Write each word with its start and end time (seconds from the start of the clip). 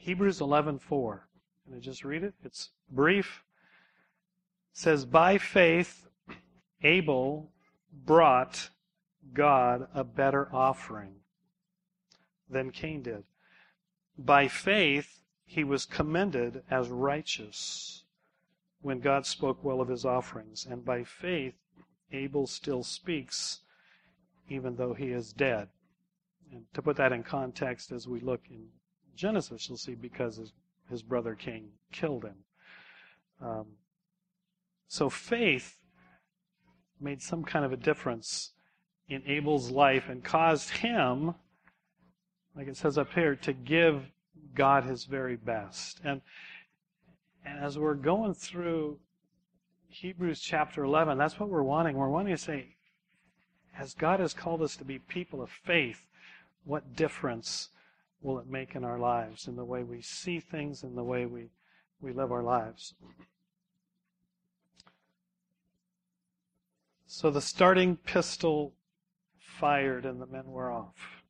Hebrews 0.00 0.40
11:4. 0.40 1.28
Can 1.64 1.74
I 1.74 1.78
just 1.78 2.04
read 2.04 2.24
it? 2.24 2.34
It's 2.42 2.70
brief. 2.90 3.44
It 4.72 4.78
says, 4.78 5.04
"By 5.04 5.36
faith 5.36 6.08
Abel 6.82 7.52
brought 7.92 8.70
God 9.34 9.90
a 9.92 10.02
better 10.02 10.50
offering 10.54 11.20
than 12.48 12.70
Cain 12.70 13.02
did. 13.02 13.24
By 14.16 14.48
faith 14.48 15.20
he 15.44 15.64
was 15.64 15.84
commended 15.84 16.64
as 16.70 16.88
righteous 16.88 18.04
when 18.80 19.00
God 19.00 19.26
spoke 19.26 19.62
well 19.62 19.82
of 19.82 19.88
his 19.88 20.06
offerings, 20.06 20.64
and 20.64 20.82
by 20.82 21.04
faith 21.04 21.58
Abel 22.10 22.46
still 22.46 22.82
speaks 22.82 23.60
even 24.48 24.76
though 24.76 24.94
he 24.94 25.12
is 25.12 25.34
dead." 25.34 25.68
And 26.50 26.72
to 26.72 26.80
put 26.80 26.96
that 26.96 27.12
in 27.12 27.22
context 27.22 27.92
as 27.92 28.08
we 28.08 28.20
look 28.20 28.48
in 28.48 28.79
Genesis, 29.20 29.68
you'll 29.68 29.76
see 29.76 29.94
because 29.94 30.36
his, 30.36 30.52
his 30.88 31.02
brother 31.02 31.34
Cain 31.34 31.68
killed 31.92 32.24
him. 32.24 32.36
Um, 33.42 33.66
so 34.88 35.10
faith 35.10 35.76
made 36.98 37.20
some 37.20 37.44
kind 37.44 37.66
of 37.66 37.72
a 37.72 37.76
difference 37.76 38.52
in 39.10 39.22
Abel's 39.26 39.70
life 39.70 40.08
and 40.08 40.24
caused 40.24 40.70
him, 40.70 41.34
like 42.56 42.66
it 42.66 42.78
says 42.78 42.96
up 42.96 43.12
here, 43.12 43.36
to 43.36 43.52
give 43.52 44.10
God 44.54 44.84
his 44.84 45.04
very 45.04 45.36
best. 45.36 46.00
And, 46.02 46.22
and 47.44 47.62
as 47.62 47.78
we're 47.78 47.94
going 47.94 48.32
through 48.32 48.98
Hebrews 49.88 50.40
chapter 50.40 50.82
11, 50.82 51.18
that's 51.18 51.38
what 51.38 51.50
we're 51.50 51.62
wanting. 51.62 51.94
We're 51.94 52.08
wanting 52.08 52.34
to 52.34 52.42
say, 52.42 52.74
as 53.78 53.92
God 53.92 54.18
has 54.20 54.32
called 54.32 54.62
us 54.62 54.76
to 54.76 54.84
be 54.84 54.98
people 54.98 55.42
of 55.42 55.50
faith, 55.50 56.06
what 56.64 56.96
difference 56.96 57.68
will 58.22 58.38
it 58.38 58.46
make 58.46 58.74
in 58.74 58.84
our 58.84 58.98
lives, 58.98 59.48
in 59.48 59.56
the 59.56 59.64
way 59.64 59.82
we 59.82 60.02
see 60.02 60.40
things, 60.40 60.82
in 60.82 60.94
the 60.94 61.04
way 61.04 61.26
we, 61.26 61.48
we 62.00 62.12
live 62.12 62.32
our 62.32 62.42
lives? 62.42 62.94
So 67.06 67.30
the 67.30 67.40
starting 67.40 67.96
pistol 67.96 68.74
fired 69.38 70.06
and 70.06 70.20
the 70.20 70.26
men 70.26 70.46
were 70.46 70.70
off. 70.70 71.24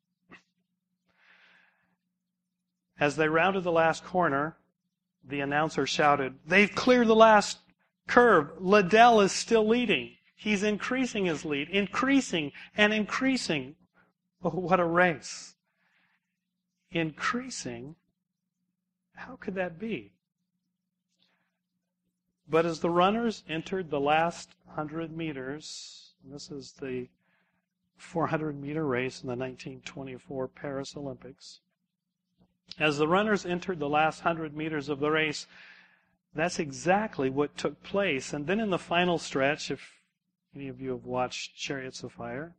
As 2.98 3.16
they 3.16 3.28
rounded 3.28 3.64
the 3.64 3.72
last 3.72 4.04
corner, 4.04 4.58
the 5.26 5.40
announcer 5.40 5.86
shouted, 5.86 6.38
They've 6.46 6.74
cleared 6.74 7.06
the 7.06 7.16
last 7.16 7.58
curve. 8.06 8.50
Liddell 8.60 9.22
is 9.22 9.32
still 9.32 9.66
leading. 9.66 10.16
He's 10.36 10.62
increasing 10.62 11.24
his 11.24 11.44
lead, 11.44 11.70
increasing 11.70 12.52
and 12.76 12.92
increasing. 12.92 13.76
Oh, 14.44 14.50
what 14.50 14.80
a 14.80 14.84
race. 14.84 15.54
Increasing. 16.92 17.96
How 19.14 19.36
could 19.36 19.54
that 19.54 19.78
be? 19.78 20.12
But 22.48 22.66
as 22.66 22.80
the 22.80 22.90
runners 22.90 23.44
entered 23.48 23.90
the 23.90 24.00
last 24.00 24.56
100 24.66 25.16
meters, 25.16 26.14
this 26.24 26.50
is 26.50 26.72
the 26.72 27.08
400 27.96 28.60
meter 28.60 28.86
race 28.86 29.22
in 29.22 29.28
the 29.28 29.36
1924 29.36 30.48
Paris 30.48 30.96
Olympics, 30.96 31.60
as 32.78 32.98
the 32.98 33.08
runners 33.08 33.44
entered 33.44 33.78
the 33.78 33.88
last 33.88 34.24
100 34.24 34.56
meters 34.56 34.88
of 34.88 35.00
the 35.00 35.10
race, 35.10 35.46
that's 36.34 36.58
exactly 36.58 37.28
what 37.28 37.56
took 37.56 37.82
place. 37.82 38.32
And 38.32 38.46
then 38.46 38.60
in 38.60 38.70
the 38.70 38.78
final 38.78 39.18
stretch, 39.18 39.70
if 39.70 40.00
any 40.54 40.68
of 40.68 40.80
you 40.80 40.90
have 40.90 41.04
watched 41.04 41.56
Chariots 41.56 42.02
of 42.02 42.12
Fire, 42.12 42.54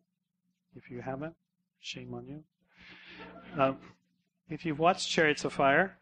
if 0.75 0.91
you 0.91 1.02
haven't, 1.02 1.35
Shame 1.83 2.13
on 2.13 2.27
you. 2.27 2.43
Uh, 3.59 3.73
if 4.52 4.66
you've 4.66 4.80
watched 4.80 5.09
Chariots 5.09 5.45
of 5.45 5.53
Fire, 5.53 5.97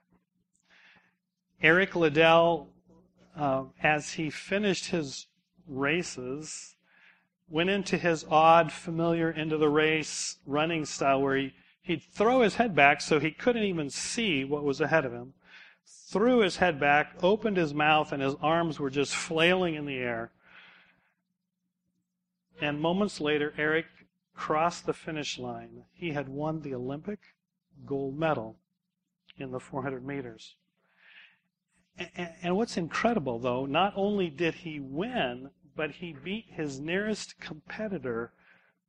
Eric 1.61 1.95
Liddell, 1.95 2.69
uh, 3.35 3.65
as 3.83 4.13
he 4.13 4.31
finished 4.31 4.87
his 4.87 5.27
races, 5.67 6.75
went 7.47 7.69
into 7.69 7.97
his 7.97 8.25
odd, 8.29 8.71
familiar 8.71 9.29
into 9.29 9.57
the 9.57 9.69
race 9.69 10.37
running 10.47 10.83
style 10.83 11.21
where 11.21 11.37
he, 11.37 11.53
he'd 11.81 12.01
throw 12.01 12.41
his 12.41 12.55
head 12.55 12.75
back 12.75 13.01
so 13.01 13.19
he 13.19 13.31
couldn't 13.31 13.63
even 13.63 13.89
see 13.89 14.43
what 14.43 14.63
was 14.63 14.81
ahead 14.81 15.05
of 15.05 15.13
him, 15.13 15.33
threw 15.85 16.39
his 16.39 16.57
head 16.57 16.79
back, 16.79 17.13
opened 17.21 17.57
his 17.57 17.73
mouth, 17.73 18.11
and 18.11 18.21
his 18.21 18.35
arms 18.41 18.79
were 18.79 18.89
just 18.89 19.13
flailing 19.13 19.75
in 19.75 19.85
the 19.85 19.97
air. 19.97 20.31
And 22.61 22.81
moments 22.81 23.21
later, 23.21 23.53
Eric 23.57 23.85
crossed 24.35 24.87
the 24.87 24.93
finish 24.93 25.37
line, 25.37 25.83
he 25.93 26.11
had 26.13 26.29
won 26.29 26.61
the 26.61 26.73
Olympic 26.73 27.19
gold 27.85 28.17
medal 28.17 28.57
in 29.37 29.51
the 29.51 29.59
400 29.59 30.05
meters. 30.05 30.55
And 32.41 32.55
what's 32.55 32.77
incredible, 32.77 33.39
though, 33.39 33.65
not 33.65 33.93
only 33.95 34.29
did 34.29 34.53
he 34.55 34.79
win, 34.79 35.49
but 35.75 35.91
he 35.91 36.13
beat 36.13 36.45
his 36.49 36.79
nearest 36.79 37.39
competitor 37.39 38.31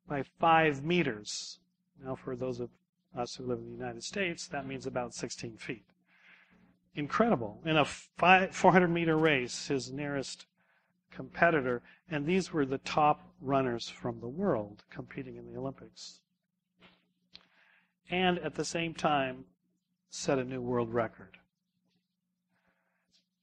by 0.08 0.22
five 0.22 0.84
meters. 0.84 1.58
Now, 2.02 2.14
for 2.14 2.36
those 2.36 2.60
of 2.60 2.70
us 3.16 3.34
who 3.36 3.44
live 3.44 3.58
in 3.58 3.66
the 3.66 3.76
United 3.78 4.04
States, 4.04 4.46
that 4.48 4.66
means 4.66 4.86
about 4.86 5.14
16 5.14 5.56
feet. 5.56 5.84
Incredible. 6.94 7.60
In 7.64 7.76
a 7.76 7.84
400 7.84 8.88
meter 8.88 9.16
race, 9.16 9.68
his 9.68 9.92
nearest 9.92 10.46
competitor, 11.10 11.82
and 12.08 12.26
these 12.26 12.52
were 12.52 12.64
the 12.64 12.78
top 12.78 13.32
runners 13.40 13.88
from 13.88 14.20
the 14.20 14.28
world 14.28 14.84
competing 14.90 15.36
in 15.36 15.46
the 15.52 15.58
Olympics. 15.58 16.20
And 18.10 18.38
at 18.41 18.54
the 18.54 18.65
same 18.65 18.93
time, 18.93 19.44
set 20.10 20.38
a 20.38 20.44
new 20.44 20.60
world 20.60 20.93
record. 20.93 21.38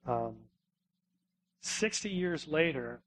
Um, 0.06 0.36
60 1.62 2.10
years 2.10 2.48
later, 2.48 3.02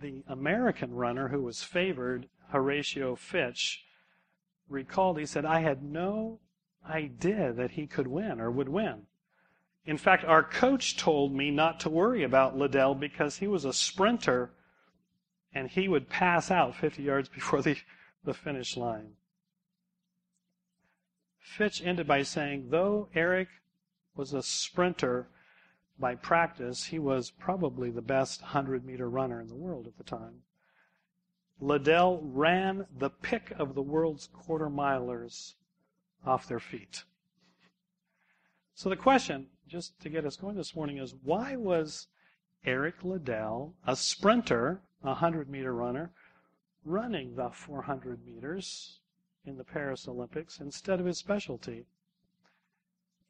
the 0.00 0.22
American 0.26 0.94
runner 0.94 1.28
who 1.28 1.42
was 1.42 1.62
favored, 1.62 2.28
Horatio 2.48 3.14
Fitch, 3.14 3.84
recalled, 4.68 5.18
he 5.18 5.26
said, 5.26 5.44
I 5.44 5.60
had 5.60 5.82
no 5.82 6.40
idea 6.88 7.52
that 7.52 7.72
he 7.72 7.86
could 7.86 8.06
win 8.06 8.40
or 8.40 8.50
would 8.50 8.68
win. 8.68 9.02
In 9.84 9.98
fact, 9.98 10.24
our 10.24 10.42
coach 10.42 10.96
told 10.96 11.32
me 11.32 11.50
not 11.50 11.80
to 11.80 11.90
worry 11.90 12.24
about 12.24 12.56
Liddell 12.56 12.94
because 12.94 13.36
he 13.36 13.46
was 13.46 13.64
a 13.64 13.72
sprinter 13.72 14.50
and 15.54 15.70
he 15.70 15.88
would 15.88 16.08
pass 16.08 16.50
out 16.50 16.74
50 16.74 17.02
yards 17.02 17.28
before 17.28 17.62
the, 17.62 17.76
the 18.24 18.34
finish 18.34 18.76
line. 18.76 19.12
Fitch 21.46 21.80
ended 21.80 22.06
by 22.08 22.22
saying, 22.22 22.70
though 22.70 23.08
Eric 23.14 23.48
was 24.16 24.34
a 24.34 24.42
sprinter 24.42 25.28
by 25.98 26.14
practice, 26.14 26.84
he 26.86 26.98
was 26.98 27.30
probably 27.30 27.88
the 27.88 28.02
best 28.02 28.42
100 28.42 28.84
meter 28.84 29.08
runner 29.08 29.40
in 29.40 29.46
the 29.46 29.54
world 29.54 29.86
at 29.86 29.96
the 29.96 30.04
time. 30.04 30.42
Liddell 31.60 32.20
ran 32.20 32.86
the 32.98 33.08
pick 33.08 33.52
of 33.52 33.74
the 33.74 33.80
world's 33.80 34.26
quarter 34.26 34.68
milers 34.68 35.54
off 36.26 36.48
their 36.48 36.60
feet. 36.60 37.04
So 38.74 38.90
the 38.90 38.96
question, 38.96 39.46
just 39.66 39.98
to 40.00 40.10
get 40.10 40.26
us 40.26 40.36
going 40.36 40.56
this 40.56 40.74
morning, 40.74 40.98
is 40.98 41.14
why 41.14 41.56
was 41.56 42.08
Eric 42.64 43.04
Liddell, 43.04 43.74
a 43.86 43.96
sprinter, 43.96 44.82
a 45.02 45.10
100 45.10 45.48
meter 45.48 45.72
runner, 45.72 46.10
running 46.84 47.36
the 47.36 47.50
400 47.50 48.26
meters 48.26 48.98
in 49.46 49.56
the 49.56 49.64
Paris 49.64 50.08
Olympics 50.08 50.60
instead 50.60 51.00
of 51.00 51.06
his 51.06 51.18
specialty. 51.18 51.86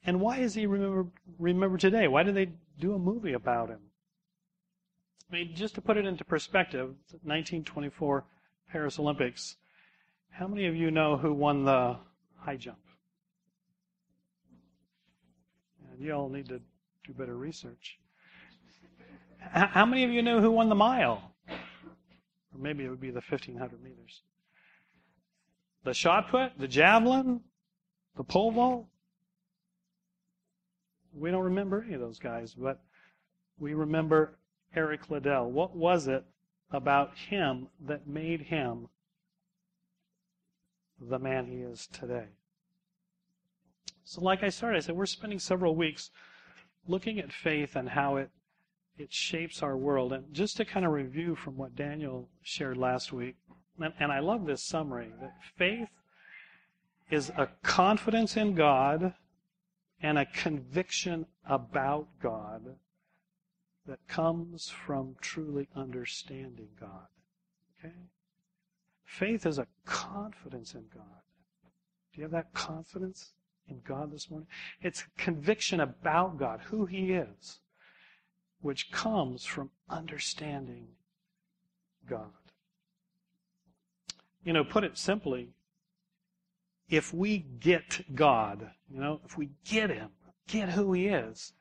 And 0.04 0.20
why 0.20 0.38
is 0.38 0.54
he 0.54 0.66
remembered, 0.66 1.80
today? 1.80 2.08
Why 2.08 2.22
did 2.22 2.34
they 2.34 2.50
do 2.78 2.94
a 2.94 2.98
movie 2.98 3.32
about 3.32 3.68
him? 3.68 3.80
I 5.30 5.34
mean, 5.34 5.54
just 5.54 5.74
to 5.74 5.80
put 5.80 5.96
it 5.96 6.06
into 6.06 6.24
perspective, 6.24 6.94
1924 7.22 8.24
Paris 8.70 8.98
Olympics, 8.98 9.56
how 10.30 10.46
many 10.46 10.66
of 10.66 10.76
you 10.76 10.90
know 10.90 11.16
who 11.16 11.34
won 11.34 11.64
the 11.64 11.96
high 12.38 12.56
jump? 12.56 12.78
And 15.90 16.00
you 16.00 16.12
all 16.12 16.28
need 16.28 16.48
to 16.48 16.60
do 17.04 17.12
better 17.12 17.36
research. 17.36 17.98
How 19.40 19.86
many 19.86 20.04
of 20.04 20.10
you 20.10 20.22
know 20.22 20.40
who 20.40 20.50
won 20.50 20.68
the 20.68 20.74
mile? 20.74 21.32
Or 21.48 22.58
maybe 22.58 22.84
it 22.84 22.88
would 22.88 23.00
be 23.00 23.10
the 23.10 23.22
1500 23.28 23.82
meters. 23.82 24.22
The 25.86 25.94
shot 25.94 26.30
put, 26.30 26.58
the 26.58 26.66
javelin, 26.66 27.42
the 28.16 28.24
pole 28.24 28.50
vault. 28.50 28.86
We 31.14 31.30
don't 31.30 31.44
remember 31.44 31.84
any 31.84 31.94
of 31.94 32.00
those 32.00 32.18
guys, 32.18 32.54
but 32.54 32.82
we 33.60 33.72
remember 33.72 34.36
Eric 34.74 35.10
Liddell. 35.10 35.48
What 35.48 35.76
was 35.76 36.08
it 36.08 36.24
about 36.72 37.16
him 37.16 37.68
that 37.86 38.08
made 38.08 38.40
him 38.40 38.88
the 41.00 41.20
man 41.20 41.46
he 41.46 41.58
is 41.58 41.86
today? 41.86 42.30
So, 44.02 44.22
like 44.22 44.42
I 44.42 44.48
started, 44.48 44.78
I 44.78 44.80
said 44.80 44.96
we're 44.96 45.06
spending 45.06 45.38
several 45.38 45.76
weeks 45.76 46.10
looking 46.88 47.20
at 47.20 47.32
faith 47.32 47.76
and 47.76 47.90
how 47.90 48.16
it 48.16 48.30
it 48.98 49.12
shapes 49.12 49.62
our 49.62 49.76
world. 49.76 50.12
And 50.12 50.34
just 50.34 50.56
to 50.56 50.64
kind 50.64 50.84
of 50.84 50.90
review 50.90 51.36
from 51.36 51.56
what 51.56 51.76
Daniel 51.76 52.28
shared 52.42 52.76
last 52.76 53.12
week, 53.12 53.36
and, 53.78 53.92
and 53.98 54.12
I 54.12 54.20
love 54.20 54.46
this 54.46 54.62
summary 54.62 55.12
that 55.20 55.34
faith 55.56 55.88
is 57.10 57.30
a 57.30 57.48
confidence 57.62 58.36
in 58.36 58.54
God 58.54 59.14
and 60.00 60.18
a 60.18 60.26
conviction 60.26 61.26
about 61.48 62.08
God 62.20 62.76
that 63.86 64.06
comes 64.08 64.68
from 64.68 65.16
truly 65.20 65.68
understanding 65.76 66.68
God. 66.78 67.06
Okay? 67.78 67.94
Faith 69.04 69.46
is 69.46 69.58
a 69.58 69.66
confidence 69.84 70.74
in 70.74 70.84
God. 70.92 71.22
Do 72.12 72.20
you 72.20 72.22
have 72.22 72.32
that 72.32 72.52
confidence 72.52 73.32
in 73.68 73.80
God 73.86 74.10
this 74.12 74.30
morning? 74.30 74.48
It's 74.82 75.02
a 75.02 75.22
conviction 75.22 75.80
about 75.80 76.38
God, 76.38 76.60
who 76.64 76.86
He 76.86 77.12
is, 77.12 77.60
which 78.60 78.90
comes 78.90 79.44
from 79.44 79.70
understanding 79.88 80.88
God. 82.08 82.32
You 84.46 84.52
know, 84.52 84.62
put 84.62 84.84
it 84.84 84.96
simply, 84.96 85.48
if 86.88 87.12
we 87.12 87.38
get 87.38 88.14
God, 88.14 88.70
you 88.88 89.00
know, 89.00 89.20
if 89.24 89.36
we 89.36 89.50
get 89.64 89.90
Him, 89.90 90.10
get 90.46 90.68
who 90.68 90.92
He 90.92 91.08
is, 91.08 91.52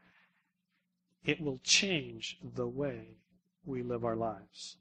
it 1.24 1.42
will 1.42 1.60
change 1.64 2.38
the 2.44 2.68
way 2.68 3.18
we 3.66 3.82
live 3.82 4.06
our 4.06 4.16
lives. 4.16 4.78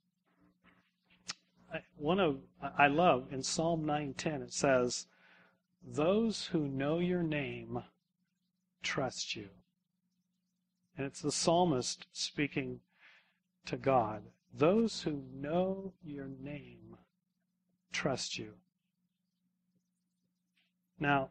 One 1.96 2.20
of 2.20 2.40
I 2.76 2.88
love 2.88 3.32
in 3.32 3.42
Psalm 3.42 3.86
9:10 3.86 4.42
it 4.42 4.52
says, 4.52 5.06
"Those 5.82 6.48
who 6.48 6.68
know 6.68 6.98
your 6.98 7.22
name 7.22 7.84
trust 8.82 9.34
you." 9.34 9.48
And 10.94 11.06
it's 11.06 11.22
the 11.22 11.32
psalmist 11.32 12.06
speaking 12.12 12.82
to 13.64 13.78
God. 13.78 14.30
Those 14.52 15.02
who 15.02 15.22
know 15.32 15.94
your 16.04 16.28
name 16.28 16.83
trust 17.94 18.36
you. 18.36 18.50
Now, 20.98 21.30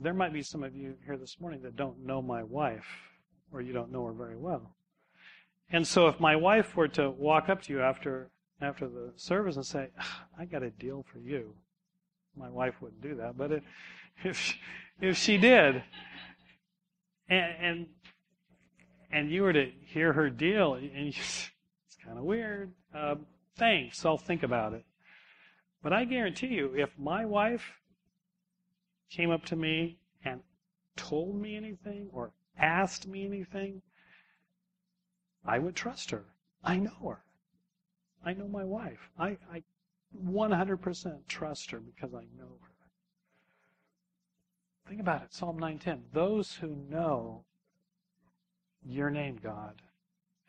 there 0.00 0.14
might 0.14 0.32
be 0.32 0.42
some 0.42 0.62
of 0.62 0.76
you 0.76 0.94
here 1.04 1.16
this 1.16 1.40
morning 1.40 1.62
that 1.62 1.76
don't 1.76 2.04
know 2.04 2.20
my 2.20 2.42
wife, 2.42 2.86
or 3.52 3.60
you 3.60 3.72
don't 3.72 3.90
know 3.90 4.04
her 4.06 4.12
very 4.12 4.36
well. 4.36 4.76
And 5.70 5.86
so 5.86 6.08
if 6.08 6.20
my 6.20 6.36
wife 6.36 6.76
were 6.76 6.88
to 6.88 7.10
walk 7.10 7.48
up 7.48 7.62
to 7.62 7.72
you 7.72 7.80
after 7.80 8.30
after 8.60 8.88
the 8.88 9.12
service 9.16 9.56
and 9.56 9.66
say, 9.66 9.88
"I 10.38 10.44
got 10.44 10.62
a 10.62 10.70
deal 10.70 11.04
for 11.10 11.18
you," 11.18 11.54
my 12.36 12.50
wife 12.50 12.80
wouldn't 12.80 13.02
do 13.02 13.14
that, 13.16 13.36
but 13.36 13.50
if 14.22 14.56
if 15.00 15.16
she 15.16 15.38
did, 15.38 15.82
and 17.28 17.54
and 17.58 17.86
and 19.10 19.30
you 19.30 19.42
were 19.42 19.52
to 19.52 19.70
hear 19.86 20.12
her 20.12 20.28
deal, 20.28 20.74
and 20.74 21.06
you, 21.06 21.12
it's 21.86 21.96
kind 22.04 22.18
of 22.18 22.24
weird. 22.24 22.72
Uh, 22.94 23.16
thanks, 23.56 24.04
I'll 24.04 24.18
think 24.18 24.42
about 24.42 24.72
it. 24.72 24.84
But 25.82 25.92
I 25.92 26.04
guarantee 26.04 26.48
you, 26.48 26.74
if 26.74 26.90
my 26.98 27.24
wife 27.24 27.80
came 29.10 29.30
up 29.30 29.44
to 29.46 29.56
me 29.56 29.98
and 30.24 30.40
told 30.96 31.40
me 31.40 31.56
anything 31.56 32.08
or 32.12 32.32
asked 32.58 33.06
me 33.06 33.24
anything, 33.24 33.82
I 35.44 35.58
would 35.58 35.76
trust 35.76 36.10
her. 36.10 36.24
I 36.62 36.76
know 36.76 37.08
her. 37.08 37.22
I 38.24 38.32
know 38.32 38.48
my 38.48 38.64
wife. 38.64 39.10
I, 39.18 39.36
I 39.52 39.62
100% 40.26 41.26
trust 41.28 41.70
her 41.70 41.80
because 41.80 42.14
I 42.14 42.24
know 42.38 42.58
her. 42.62 42.74
Think 44.88 45.00
about 45.00 45.22
it. 45.22 45.32
Psalm 45.32 45.58
9:10. 45.58 46.02
Those 46.12 46.54
who 46.54 46.76
know 46.90 47.44
your 48.82 49.10
name, 49.10 49.38
God. 49.42 49.80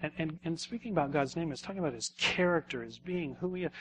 And, 0.01 0.11
and, 0.17 0.39
and 0.43 0.59
speaking 0.59 0.91
about 0.91 1.11
God's 1.11 1.35
name 1.35 1.51
is 1.51 1.61
talking 1.61 1.79
about 1.79 1.93
his 1.93 2.11
character, 2.17 2.83
his 2.83 2.99
being, 2.99 3.35
who 3.39 3.53
he 3.53 3.63
is. 3.63 3.71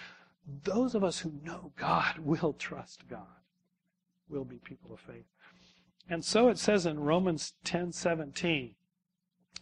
Those 0.64 0.94
of 0.94 1.02
us 1.02 1.18
who 1.18 1.32
know 1.42 1.72
God 1.76 2.18
will 2.24 2.52
trust 2.54 3.08
God, 3.08 3.42
will 4.28 4.44
be 4.44 4.56
people 4.56 4.92
of 4.92 5.00
faith. 5.00 5.26
And 6.08 6.24
so 6.24 6.48
it 6.48 6.58
says 6.58 6.86
in 6.86 7.00
Romans 7.00 7.54
10:17 7.64 8.74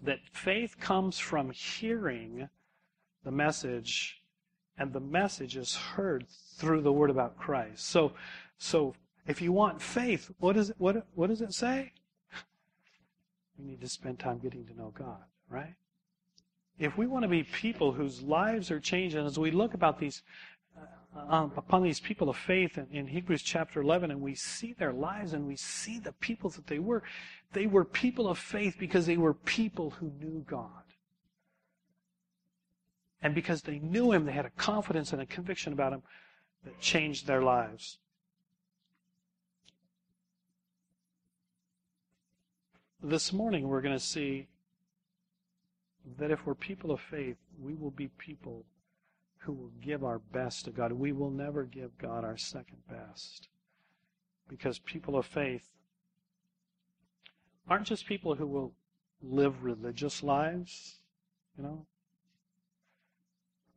that 0.03 0.19
faith 0.33 0.81
comes 0.81 1.19
from 1.19 1.51
hearing 1.51 2.49
the 3.23 3.31
message 3.31 4.23
and 4.77 4.93
the 4.93 5.01
message 5.01 5.57
is 5.57 5.77
heard 5.77 6.27
through 6.57 6.81
the 6.81 6.93
word 6.93 7.11
about 7.11 7.37
Christ. 7.37 7.85
So 7.87 8.13
so 8.59 8.95
if 9.27 9.41
you 9.41 9.53
want 9.53 9.81
faith, 9.81 10.33
what 10.39 10.57
is 10.57 10.71
it, 10.71 10.77
what 10.79 11.07
what 11.15 11.29
does 11.29 11.41
it 11.41 11.55
say? 11.55 11.93
You 13.59 13.67
need 13.67 13.81
to 13.83 13.89
spend 13.89 14.19
time 14.19 14.39
getting 14.39 14.67
to 14.67 14.75
know 14.75 14.93
God, 14.97 15.23
right? 15.49 15.77
If 16.79 16.97
we 16.97 17.07
want 17.07 17.23
to 17.23 17.29
be 17.29 17.43
people 17.43 17.93
whose 17.93 18.23
lives 18.23 18.71
are 18.71 18.81
changing, 18.81 19.25
as 19.25 19.39
we 19.39 19.51
look 19.51 19.75
about 19.75 19.99
these 19.99 20.23
uh, 21.15 21.35
um, 21.35 21.53
upon 21.57 21.83
these 21.83 22.01
people 22.01 22.31
of 22.31 22.37
faith 22.37 22.79
in, 22.79 22.87
in 22.91 23.07
Hebrews 23.07 23.43
chapter 23.43 23.83
11, 23.83 24.11
and 24.11 24.21
we 24.21 24.35
see 24.35 24.73
their 24.73 24.93
lives 24.93 25.35
and 25.35 25.47
we 25.47 25.57
see 25.57 25.99
the 25.99 26.13
people 26.13 26.49
that 26.51 26.67
they 26.67 26.79
were, 26.79 27.03
they 27.53 27.67
were 27.67 27.85
people 27.85 28.29
of 28.29 28.39
faith 28.39 28.77
because 28.79 29.05
they 29.05 29.19
were 29.19 29.35
people 29.35 29.91
who 29.91 30.11
knew 30.19 30.45
God. 30.49 30.69
And 33.21 33.35
because 33.35 33.63
they 33.63 33.79
knew 33.79 34.11
Him, 34.13 34.25
they 34.25 34.33
had 34.33 34.47
a 34.47 34.51
confidence 34.51 35.13
and 35.13 35.21
a 35.21 35.27
conviction 35.27 35.73
about 35.73 35.93
Him 35.93 36.03
that 36.65 36.81
changed 36.81 37.27
their 37.27 37.43
lives. 37.43 37.99
This 43.03 43.33
morning, 43.33 43.69
we're 43.69 43.83
going 43.83 43.97
to 43.97 44.05
see 44.05 44.49
that 46.19 46.31
if 46.31 46.45
we're 46.47 46.55
people 46.55 46.91
of 46.91 47.01
faith, 47.01 47.37
we 47.61 47.75
will 47.75 47.91
be 47.91 48.09
people 48.09 48.65
who 49.39 49.53
will 49.53 49.73
give 49.81 50.05
our 50.05 50.19
best 50.19 50.65
to 50.65 50.71
God. 50.71 50.93
We 50.93 51.13
will 51.13 51.31
never 51.31 51.65
give 51.65 51.97
God 51.99 52.25
our 52.25 52.37
second 52.37 52.79
best. 52.89 53.49
Because 54.49 54.79
people 54.79 55.17
of 55.17 55.27
faith 55.27 55.69
aren't 57.69 57.87
just 57.87 58.07
people 58.07 58.35
who 58.35 58.47
will 58.47 58.73
live 59.23 59.65
religious 59.65 60.23
lives, 60.23 60.97
you 61.57 61.65
know. 61.65 61.87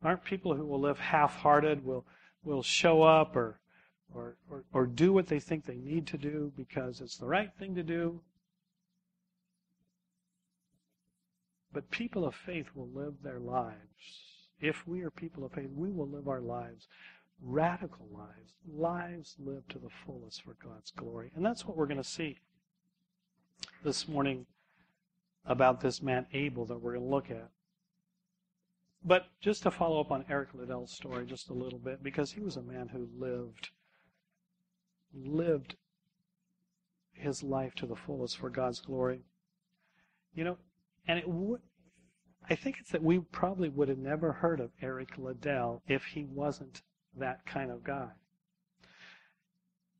Aren't 0.02 0.24
people 0.24 0.54
who 0.54 0.66
will 0.66 0.80
live 0.80 0.98
half-hearted, 0.98 1.84
will 1.84 2.04
will 2.44 2.62
show 2.62 3.02
up 3.02 3.34
or 3.34 3.58
or, 4.14 4.36
or, 4.50 4.64
or 4.72 4.86
do 4.86 5.12
what 5.12 5.26
they 5.26 5.40
think 5.40 5.64
they 5.64 5.76
need 5.76 6.06
to 6.06 6.18
do 6.18 6.52
because 6.56 7.00
it's 7.00 7.16
the 7.16 7.26
right 7.26 7.50
thing 7.58 7.74
to 7.74 7.82
do. 7.82 8.20
But 11.76 11.90
people 11.90 12.24
of 12.24 12.34
faith 12.34 12.68
will 12.74 12.88
live 12.88 13.16
their 13.22 13.38
lives 13.38 14.24
if 14.62 14.86
we 14.86 15.02
are 15.02 15.10
people 15.10 15.44
of 15.44 15.52
faith, 15.52 15.68
we 15.76 15.90
will 15.90 16.08
live 16.08 16.26
our 16.26 16.40
lives, 16.40 16.88
radical 17.42 18.08
lives, 18.10 18.54
lives 18.66 19.36
lived 19.38 19.72
to 19.72 19.78
the 19.78 19.90
fullest 19.90 20.40
for 20.40 20.56
God's 20.64 20.90
glory. 20.90 21.30
And 21.36 21.44
that's 21.44 21.66
what 21.66 21.76
we're 21.76 21.84
going 21.84 22.02
to 22.02 22.02
see 22.02 22.38
this 23.84 24.08
morning 24.08 24.46
about 25.44 25.82
this 25.82 26.00
man 26.00 26.24
Abel 26.32 26.64
that 26.64 26.80
we're 26.80 26.94
going 26.94 27.04
to 27.04 27.14
look 27.14 27.30
at. 27.30 27.50
But 29.04 29.26
just 29.42 29.62
to 29.64 29.70
follow 29.70 30.00
up 30.00 30.10
on 30.10 30.24
Eric 30.30 30.54
Liddell's 30.54 30.94
story 30.94 31.26
just 31.26 31.50
a 31.50 31.52
little 31.52 31.78
bit, 31.78 32.02
because 32.02 32.32
he 32.32 32.40
was 32.40 32.56
a 32.56 32.62
man 32.62 32.88
who 32.88 33.06
lived 33.22 33.68
lived 35.14 35.76
his 37.12 37.42
life 37.42 37.74
to 37.74 37.84
the 37.84 37.96
fullest 37.96 38.38
for 38.38 38.48
God's 38.48 38.80
glory. 38.80 39.20
You 40.34 40.44
know, 40.44 40.56
and 41.06 41.18
it 41.18 41.26
I 42.48 42.54
think 42.54 42.78
it's 42.78 42.90
that 42.90 43.02
we 43.02 43.18
probably 43.18 43.68
would 43.68 43.88
have 43.88 43.98
never 43.98 44.32
heard 44.32 44.60
of 44.60 44.70
Eric 44.80 45.18
Liddell 45.18 45.82
if 45.88 46.04
he 46.04 46.24
wasn't 46.24 46.82
that 47.16 47.44
kind 47.44 47.70
of 47.70 47.82
guy. 47.82 48.10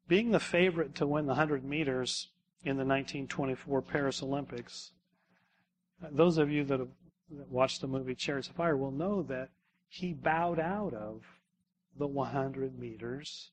Being 0.06 0.30
the 0.30 0.38
favorite 0.38 0.94
to 0.96 1.06
win 1.06 1.26
the 1.26 1.30
100 1.30 1.64
meters 1.64 2.28
in 2.62 2.76
the 2.76 2.84
1924 2.84 3.82
Paris 3.82 4.22
Olympics, 4.22 4.92
those 6.12 6.38
of 6.38 6.50
you 6.50 6.62
that 6.64 6.78
have 6.78 6.90
watched 7.48 7.80
the 7.80 7.88
movie 7.88 8.14
Chariots 8.14 8.48
of 8.48 8.54
Fire 8.54 8.76
will 8.76 8.92
know 8.92 9.22
that 9.25 9.50
he 9.88 10.12
bowed 10.12 10.60
out 10.60 10.94
of 10.94 11.22
the 11.98 12.06
100 12.06 12.78
meters 12.78 13.50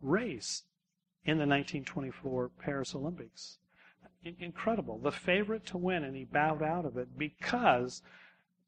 race 0.00 0.62
in 1.24 1.36
the 1.36 1.46
1924 1.46 2.50
Paris 2.58 2.94
Olympics. 2.94 3.58
Incredible. 4.22 4.98
The 4.98 5.12
favorite 5.12 5.64
to 5.66 5.78
win, 5.78 6.04
and 6.04 6.14
he 6.14 6.24
bowed 6.24 6.62
out 6.62 6.84
of 6.84 6.98
it 6.98 7.16
because 7.16 8.02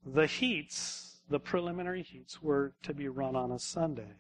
the 0.05 0.27
heats, 0.27 1.21
the 1.29 1.39
preliminary 1.39 2.03
heats, 2.03 2.43
were 2.43 2.73
to 2.83 2.95
be 2.95 3.09
run 3.09 3.37
on 3.37 3.53
a 3.53 3.59
Sunday. 3.59 4.15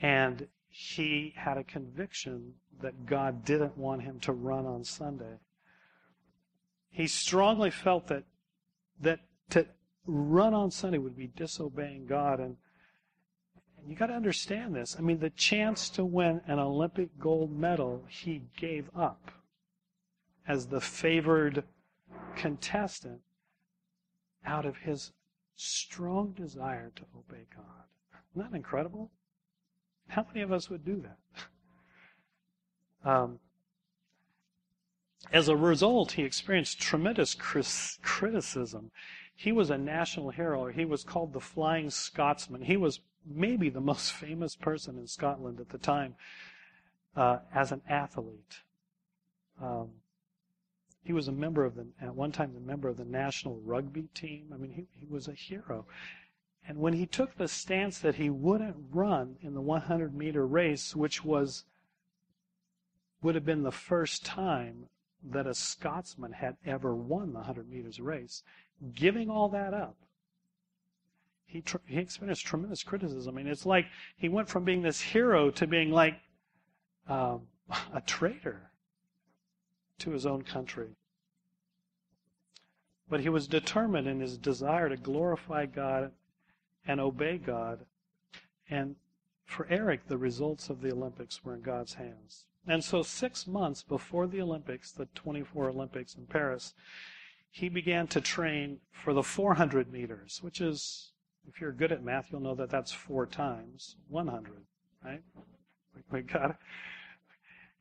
And 0.00 0.46
he 0.68 1.34
had 1.36 1.58
a 1.58 1.64
conviction 1.64 2.54
that 2.80 3.06
God 3.06 3.44
didn't 3.44 3.76
want 3.76 4.02
him 4.02 4.20
to 4.20 4.32
run 4.32 4.66
on 4.66 4.84
Sunday. 4.84 5.38
He 6.90 7.08
strongly 7.08 7.70
felt 7.70 8.06
that 8.06 8.24
that 9.00 9.20
to 9.50 9.66
run 10.06 10.54
on 10.54 10.70
Sunday 10.70 10.98
would 10.98 11.16
be 11.16 11.26
disobeying 11.26 12.06
God 12.06 12.40
and 12.40 12.56
you 13.86 13.94
got 13.94 14.06
to 14.06 14.14
understand 14.14 14.74
this. 14.74 14.96
I 14.98 15.02
mean, 15.02 15.20
the 15.20 15.30
chance 15.30 15.88
to 15.90 16.04
win 16.04 16.40
an 16.46 16.58
Olympic 16.58 17.18
gold 17.18 17.56
medal, 17.56 18.04
he 18.08 18.42
gave 18.56 18.90
up 18.96 19.30
as 20.46 20.66
the 20.66 20.80
favored 20.80 21.64
contestant 22.36 23.20
out 24.44 24.64
of 24.64 24.76
his 24.78 25.12
strong 25.56 26.32
desire 26.32 26.92
to 26.94 27.02
obey 27.16 27.46
God. 27.54 27.64
Isn't 28.34 28.50
that 28.50 28.56
incredible? 28.56 29.10
How 30.08 30.24
many 30.28 30.42
of 30.42 30.52
us 30.52 30.70
would 30.70 30.84
do 30.84 31.02
that? 31.02 31.18
Um, 33.04 33.38
As 35.32 35.48
a 35.48 35.54
result, 35.54 36.12
he 36.12 36.24
experienced 36.24 36.80
tremendous 36.80 37.36
criticism. 38.02 38.90
He 39.36 39.52
was 39.52 39.70
a 39.70 39.78
national 39.78 40.30
hero. 40.30 40.66
He 40.66 40.84
was 40.84 41.04
called 41.04 41.32
the 41.32 41.40
Flying 41.40 41.88
Scotsman. 41.90 42.62
He 42.62 42.76
was 42.76 42.98
maybe 43.24 43.68
the 43.68 43.80
most 43.80 44.12
famous 44.24 44.56
person 44.56 44.98
in 44.98 45.06
Scotland 45.06 45.60
at 45.60 45.68
the 45.68 45.78
time 45.78 46.16
uh, 47.14 47.38
as 47.54 47.70
an 47.70 47.82
athlete. 47.88 48.62
Um, 49.62 49.90
he 51.06 51.12
was 51.12 51.28
a 51.28 51.32
member 51.32 51.64
of 51.64 51.76
the, 51.76 51.86
at 52.02 52.16
one 52.16 52.32
time, 52.32 52.52
a 52.56 52.60
member 52.60 52.88
of 52.88 52.96
the 52.96 53.04
national 53.04 53.60
rugby 53.64 54.08
team. 54.12 54.50
I 54.52 54.56
mean, 54.56 54.72
he, 54.72 54.86
he 54.90 55.06
was 55.06 55.28
a 55.28 55.32
hero. 55.32 55.86
And 56.66 56.78
when 56.78 56.94
he 56.94 57.06
took 57.06 57.36
the 57.36 57.46
stance 57.46 58.00
that 58.00 58.16
he 58.16 58.28
wouldn't 58.28 58.74
run 58.90 59.36
in 59.40 59.54
the 59.54 59.60
100 59.60 60.16
meter 60.16 60.44
race, 60.44 60.96
which 60.96 61.24
was 61.24 61.64
would 63.22 63.36
have 63.36 63.44
been 63.44 63.62
the 63.62 63.70
first 63.70 64.24
time 64.24 64.88
that 65.22 65.46
a 65.46 65.54
Scotsman 65.54 66.32
had 66.32 66.56
ever 66.66 66.94
won 66.94 67.28
the 67.28 67.38
100 67.38 67.70
meters 67.70 68.00
race, 68.00 68.42
giving 68.92 69.30
all 69.30 69.48
that 69.48 69.72
up, 69.72 69.96
he, 71.44 71.60
tr- 71.60 71.76
he 71.86 71.98
experienced 71.98 72.44
tremendous 72.44 72.82
criticism. 72.82 73.34
I 73.34 73.42
mean, 73.42 73.46
it's 73.46 73.64
like 73.64 73.86
he 74.16 74.28
went 74.28 74.48
from 74.48 74.64
being 74.64 74.82
this 74.82 75.00
hero 75.00 75.50
to 75.52 75.68
being 75.68 75.92
like 75.92 76.16
um, 77.08 77.42
a 77.94 78.00
traitor 78.00 78.72
to 79.98 80.10
his 80.10 80.26
own 80.26 80.42
country. 80.42 80.88
But 83.08 83.20
he 83.20 83.28
was 83.28 83.46
determined 83.46 84.08
in 84.08 84.20
his 84.20 84.36
desire 84.36 84.88
to 84.88 84.96
glorify 84.96 85.66
God 85.66 86.12
and 86.86 87.00
obey 87.00 87.38
God. 87.38 87.86
And 88.68 88.96
for 89.44 89.66
Eric, 89.70 90.08
the 90.08 90.18
results 90.18 90.70
of 90.70 90.80
the 90.80 90.92
Olympics 90.92 91.44
were 91.44 91.54
in 91.54 91.62
God's 91.62 91.94
hands. 91.94 92.46
And 92.66 92.82
so, 92.82 93.02
six 93.02 93.46
months 93.46 93.84
before 93.84 94.26
the 94.26 94.40
Olympics, 94.40 94.90
the 94.90 95.06
24 95.14 95.68
Olympics 95.68 96.16
in 96.16 96.26
Paris, 96.26 96.74
he 97.50 97.68
began 97.68 98.08
to 98.08 98.20
train 98.20 98.80
for 98.90 99.14
the 99.14 99.22
400 99.22 99.92
meters, 99.92 100.40
which 100.42 100.60
is, 100.60 101.12
if 101.48 101.60
you're 101.60 101.72
good 101.72 101.92
at 101.92 102.02
math, 102.02 102.32
you'll 102.32 102.40
know 102.40 102.56
that 102.56 102.70
that's 102.70 102.90
four 102.90 103.24
times 103.24 103.96
100, 104.08 104.52
right? 105.04 105.22
We 106.10 106.22
got 106.22 106.50
it. 106.50 106.56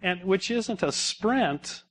And 0.01 0.24
which 0.24 0.51
isn't 0.51 0.84
a 0.84 0.91
sprint, 0.91 1.84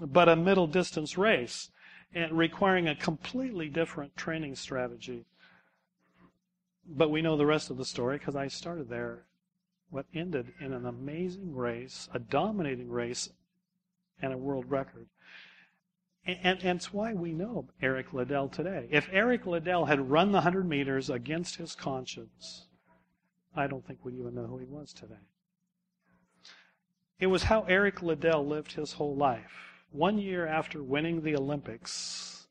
but 0.00 0.28
a 0.28 0.36
middle 0.36 0.66
distance 0.66 1.16
race, 1.18 1.70
and 2.14 2.32
requiring 2.32 2.88
a 2.88 2.94
completely 2.94 3.68
different 3.68 4.16
training 4.16 4.56
strategy. 4.56 5.24
But 6.86 7.10
we 7.10 7.22
know 7.22 7.36
the 7.36 7.46
rest 7.46 7.70
of 7.70 7.76
the 7.76 7.84
story 7.84 8.18
because 8.18 8.36
I 8.36 8.48
started 8.48 8.88
there 8.88 9.26
what 9.90 10.06
ended 10.14 10.52
in 10.60 10.72
an 10.72 10.86
amazing 10.86 11.54
race, 11.54 12.08
a 12.14 12.18
dominating 12.18 12.88
race, 12.88 13.28
and 14.22 14.32
a 14.32 14.38
world 14.38 14.70
record. 14.70 15.08
And, 16.26 16.38
and, 16.42 16.58
and, 16.62 16.76
it's 16.76 16.92
why 16.92 17.12
we 17.12 17.32
know 17.32 17.68
Eric 17.82 18.12
Liddell 18.12 18.48
today. 18.48 18.86
If 18.90 19.08
Eric 19.10 19.46
Liddell 19.46 19.86
had 19.86 20.10
run 20.10 20.32
the 20.32 20.38
100 20.38 20.68
meters 20.68 21.10
against 21.10 21.56
his 21.56 21.74
conscience, 21.74 22.66
I 23.56 23.66
don't 23.66 23.84
think 23.86 24.04
we'd 24.04 24.18
even 24.18 24.34
know 24.34 24.46
who 24.46 24.58
he 24.58 24.66
was 24.66 24.92
today. 24.92 25.14
It 27.18 27.26
was 27.26 27.44
how 27.44 27.64
Eric 27.64 28.02
Liddell 28.02 28.46
lived 28.46 28.72
his 28.72 28.92
whole 28.92 29.16
life. 29.16 29.69
One 29.92 30.18
year 30.18 30.46
after 30.46 30.82
winning 30.82 31.22
the 31.22 31.36
Olympics, 31.36 32.46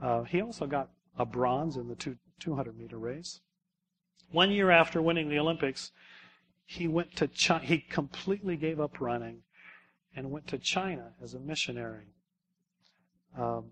uh, 0.00 0.22
he 0.22 0.40
also 0.40 0.66
got 0.66 0.90
a 1.18 1.26
bronze 1.26 1.76
in 1.76 1.88
the 1.88 1.96
two, 1.96 2.16
200 2.38 2.78
meter 2.78 2.98
race. 2.98 3.40
One 4.30 4.50
year 4.50 4.70
after 4.70 5.02
winning 5.02 5.28
the 5.28 5.38
Olympics, 5.38 5.90
he 6.64 6.86
went 6.86 7.16
to 7.16 7.26
China. 7.26 7.64
He 7.64 7.78
completely 7.78 8.56
gave 8.56 8.80
up 8.80 9.00
running 9.00 9.42
and 10.14 10.30
went 10.30 10.46
to 10.48 10.58
China 10.58 11.12
as 11.20 11.34
a 11.34 11.40
missionary. 11.40 12.14
Um, 13.36 13.70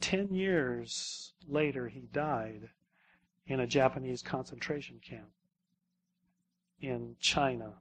Ten 0.00 0.34
years 0.34 1.32
later, 1.48 1.88
he 1.88 2.08
died 2.12 2.70
in 3.46 3.60
a 3.60 3.66
Japanese 3.66 4.22
concentration 4.22 5.00
camp 5.00 5.30
in 6.80 7.16
China. 7.20 7.74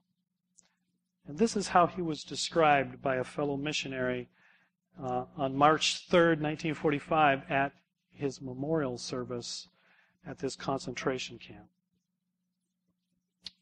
And 1.27 1.37
this 1.37 1.55
is 1.55 1.69
how 1.69 1.87
he 1.87 2.01
was 2.01 2.23
described 2.23 3.01
by 3.01 3.15
a 3.15 3.23
fellow 3.23 3.57
missionary 3.57 4.29
uh, 5.01 5.25
on 5.37 5.55
March 5.55 6.07
3rd, 6.09 6.41
1945, 6.41 7.43
at 7.49 7.73
his 8.13 8.41
memorial 8.41 8.97
service 8.97 9.67
at 10.25 10.39
this 10.39 10.55
concentration 10.55 11.37
camp. 11.37 11.67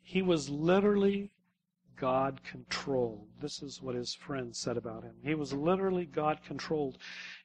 He 0.02 0.22
was 0.22 0.50
literally 0.50 1.32
God 1.96 2.42
controlled. 2.44 3.28
This 3.42 3.62
is 3.62 3.82
what 3.82 3.96
his 3.96 4.14
friends 4.14 4.58
said 4.58 4.78
about 4.78 5.04
him. 5.04 5.16
He 5.24 5.36
was 5.36 5.54
literally 5.54 6.06
God 6.06 6.40
controlled 6.46 6.98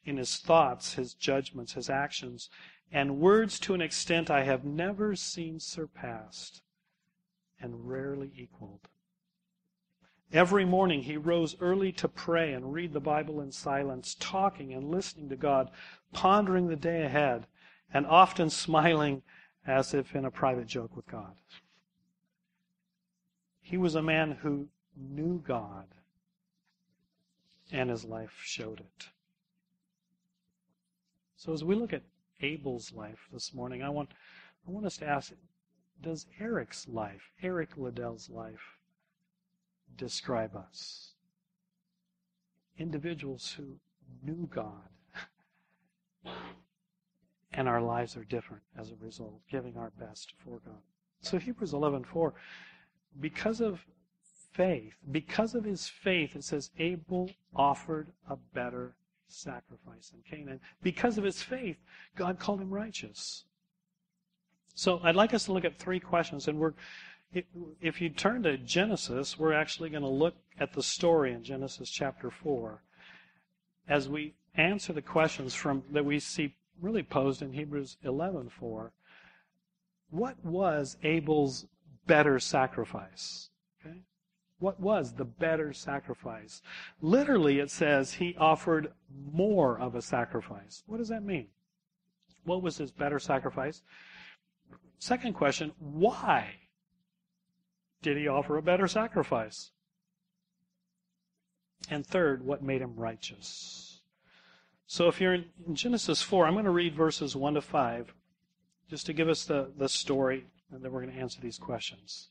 in 0.05 0.17
his 0.17 0.37
thoughts, 0.39 0.95
his 0.95 1.15
judgments, 1.15 1.75
his 1.75 1.91
actions, 1.91 2.51
and 2.91 3.21
words 3.21 3.61
to 3.61 3.75
an 3.75 3.81
extent 3.81 4.31
I 4.31 4.45
have 4.45 4.65
never 4.65 5.15
seen 5.15 5.61
surpassed 5.61 6.63
and 7.61 7.89
rarely 7.89 8.33
equaled. 8.37 8.89
Every 10.33 10.65
morning 10.65 11.03
he 11.03 11.17
rose 11.17 11.57
early 11.61 11.91
to 11.93 12.09
pray 12.09 12.53
and 12.53 12.73
read 12.73 12.93
the 12.93 13.01
Bible 13.01 13.41
in 13.41 13.51
silence, 13.51 14.15
talking 14.21 14.75
and 14.75 14.91
listening 14.91 15.31
to 15.31 15.37
God, 15.37 15.71
pondering 16.13 16.69
the 16.69 16.77
day 16.77 17.03
ahead, 17.03 17.47
and 17.93 18.07
often 18.07 18.51
smiling 18.51 19.23
as 19.67 19.95
if 19.95 20.15
in 20.15 20.25
a 20.25 20.31
private 20.31 20.67
joke 20.67 20.95
with 20.95 21.07
God. 21.07 21.35
He 23.63 23.77
was 23.77 23.95
a 23.95 24.03
man 24.03 24.33
who 24.43 24.69
knew 24.97 25.43
God, 25.47 25.87
and 27.73 27.89
his 27.89 28.05
life 28.05 28.39
showed 28.43 28.81
it. 28.81 29.09
So 31.37 31.53
as 31.53 31.65
we 31.65 31.75
look 31.75 31.93
at 31.93 32.03
Abel's 32.41 32.93
life 32.93 33.29
this 33.33 33.55
morning, 33.55 33.83
I 33.83 33.89
want 33.89 34.11
I 34.67 34.71
want 34.71 34.87
us 34.87 34.97
to 34.99 35.07
ask 35.07 35.33
does 36.03 36.27
Eric's 36.39 36.87
life, 36.89 37.31
Eric 37.43 37.77
Liddell's 37.77 38.31
life, 38.31 38.78
describe 39.97 40.57
us? 40.57 41.13
Individuals 42.79 43.57
who 43.57 43.79
knew 44.23 44.49
God. 44.53 44.89
and 47.53 47.69
our 47.69 47.81
lives 47.81 48.17
are 48.17 48.25
different 48.25 48.63
as 48.79 48.91
a 48.91 48.97
result, 48.97 49.41
giving 49.51 49.77
our 49.77 49.91
best 49.99 50.35
for 50.45 50.61
God. 50.65 50.83
So 51.21 51.39
Hebrews 51.39 51.73
11:4 51.73 52.33
because 53.21 53.61
of 53.61 53.85
faith, 54.53 54.95
because 55.11 55.55
of 55.55 55.65
his 55.65 55.89
faith, 55.89 56.37
it 56.37 56.45
says 56.45 56.71
Abel 56.79 57.31
offered 57.55 58.13
a 58.29 58.37
better 58.37 58.95
sacrifice 59.29 60.11
than 60.11 60.23
Cain. 60.29 60.61
Because 60.83 61.19
of 61.19 61.25
his 61.25 61.43
faith, 61.43 61.77
God 62.17 62.39
called 62.39 62.61
him 62.61 62.71
righteous. 62.71 63.45
So 64.75 65.01
I'd 65.03 65.17
like 65.17 65.35
us 65.35 65.45
to 65.45 65.53
look 65.53 65.65
at 65.65 65.79
three 65.79 66.01
questions, 66.01 66.49
and 66.49 66.59
we're 66.59 66.75
if 67.33 68.01
you 68.01 68.11
turn 68.11 68.43
to 68.45 68.57
Genesis, 68.57 69.39
we're 69.39 69.53
actually 69.53 69.91
going 69.91 70.03
to 70.03 70.09
look 70.09 70.35
at 70.59 70.73
the 70.73 70.83
story 70.83 71.33
in 71.33 71.43
Genesis 71.45 71.91
chapter 71.91 72.31
4 72.31 72.83
as 73.89 74.09
we 74.09 74.35
answer 74.55 74.93
the 74.93 75.03
questions 75.03 75.55
from 75.55 75.83
that 75.91 76.05
we 76.05 76.19
see 76.19 76.55
really 76.81 77.03
posed 77.03 77.43
in 77.43 77.53
Hebrews 77.53 77.97
11:4. 78.05 78.91
What 80.11 80.43
was 80.45 80.97
Abel's 81.03 81.67
better 82.09 82.41
sacrifice. 82.41 83.51
Okay? 83.81 83.99
What 84.59 84.81
was 84.81 85.13
the 85.13 85.25
better 85.25 85.73
sacrifice? 85.73 86.61
Literally, 87.01 87.61
it 87.61 87.71
says 87.71 88.15
he 88.15 88.35
offered 88.37 88.93
more 89.33 89.79
of 89.79 89.95
a 89.95 90.03
sacrifice. 90.03 90.83
What 90.87 90.97
does 90.97 91.09
that 91.09 91.23
mean? 91.23 91.47
What 92.45 92.63
was 92.63 92.79
his 92.79 92.91
better 92.91 93.21
sacrifice? 93.21 93.83
Second 94.99 95.35
question, 95.35 95.71
why 95.79 96.55
did 98.03 98.17
he 98.17 98.29
offer 98.29 98.57
a 98.57 98.63
better 98.63 98.87
sacrifice? 98.87 99.71
And 101.91 102.07
third, 102.07 102.45
what 102.45 102.63
made 102.63 102.83
him 102.83 102.97
righteous? 102.97 104.01
So 104.87 105.09
if 105.09 105.21
you're 105.21 105.35
in 105.35 105.75
Genesis 105.75 106.23
4, 106.23 106.47
I'm 106.47 106.55
going 106.55 106.65
to 106.65 106.71
read 106.71 106.95
verses 106.95 107.37
1 107.37 107.55
to 107.55 107.61
5 107.61 108.15
just 108.89 109.07
to 109.07 109.13
give 109.13 109.29
us 109.29 109.45
the, 109.45 109.71
the 109.77 109.89
story 109.89 110.47
and 110.71 110.83
then 110.83 110.93
we're 110.93 111.03
going 111.03 111.15
to 111.15 111.21
answer 111.21 111.41
these 111.41 111.59
questions. 111.59 112.29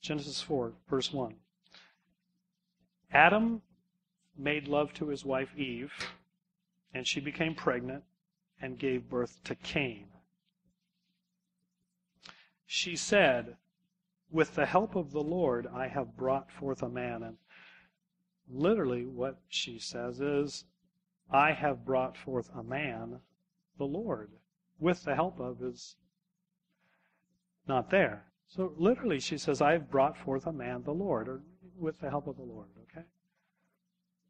Genesis 0.00 0.40
4, 0.40 0.72
verse 0.88 1.12
1. 1.12 1.34
Adam 3.12 3.62
made 4.36 4.66
love 4.68 4.92
to 4.94 5.08
his 5.08 5.24
wife 5.24 5.50
Eve, 5.56 5.92
and 6.94 7.06
she 7.06 7.20
became 7.20 7.54
pregnant 7.54 8.02
and 8.60 8.78
gave 8.78 9.08
birth 9.08 9.38
to 9.44 9.54
Cain. 9.54 10.06
She 12.66 12.96
said, 12.96 13.56
With 14.32 14.54
the 14.54 14.66
help 14.66 14.96
of 14.96 15.12
the 15.12 15.22
Lord, 15.22 15.68
I 15.72 15.86
have 15.86 16.16
brought 16.16 16.50
forth 16.50 16.82
a 16.82 16.88
man. 16.88 17.22
And 17.22 17.36
literally, 18.50 19.06
what 19.06 19.38
she 19.48 19.78
says 19.78 20.20
is, 20.20 20.64
I 21.30 21.52
have 21.52 21.84
brought 21.84 22.16
forth 22.16 22.50
a 22.56 22.62
man, 22.62 23.20
the 23.78 23.84
Lord, 23.84 24.30
with 24.80 25.04
the 25.04 25.14
help 25.14 25.38
of 25.38 25.58
his 25.60 25.96
not 27.68 27.90
there. 27.90 28.24
So 28.48 28.72
literally, 28.76 29.20
she 29.20 29.38
says, 29.38 29.62
I've 29.62 29.90
brought 29.90 30.18
forth 30.18 30.46
a 30.46 30.52
man, 30.52 30.82
the 30.82 30.92
Lord, 30.92 31.28
or 31.28 31.42
with 31.78 32.00
the 32.00 32.10
help 32.10 32.26
of 32.26 32.36
the 32.36 32.42
Lord, 32.42 32.68
okay? 32.90 33.06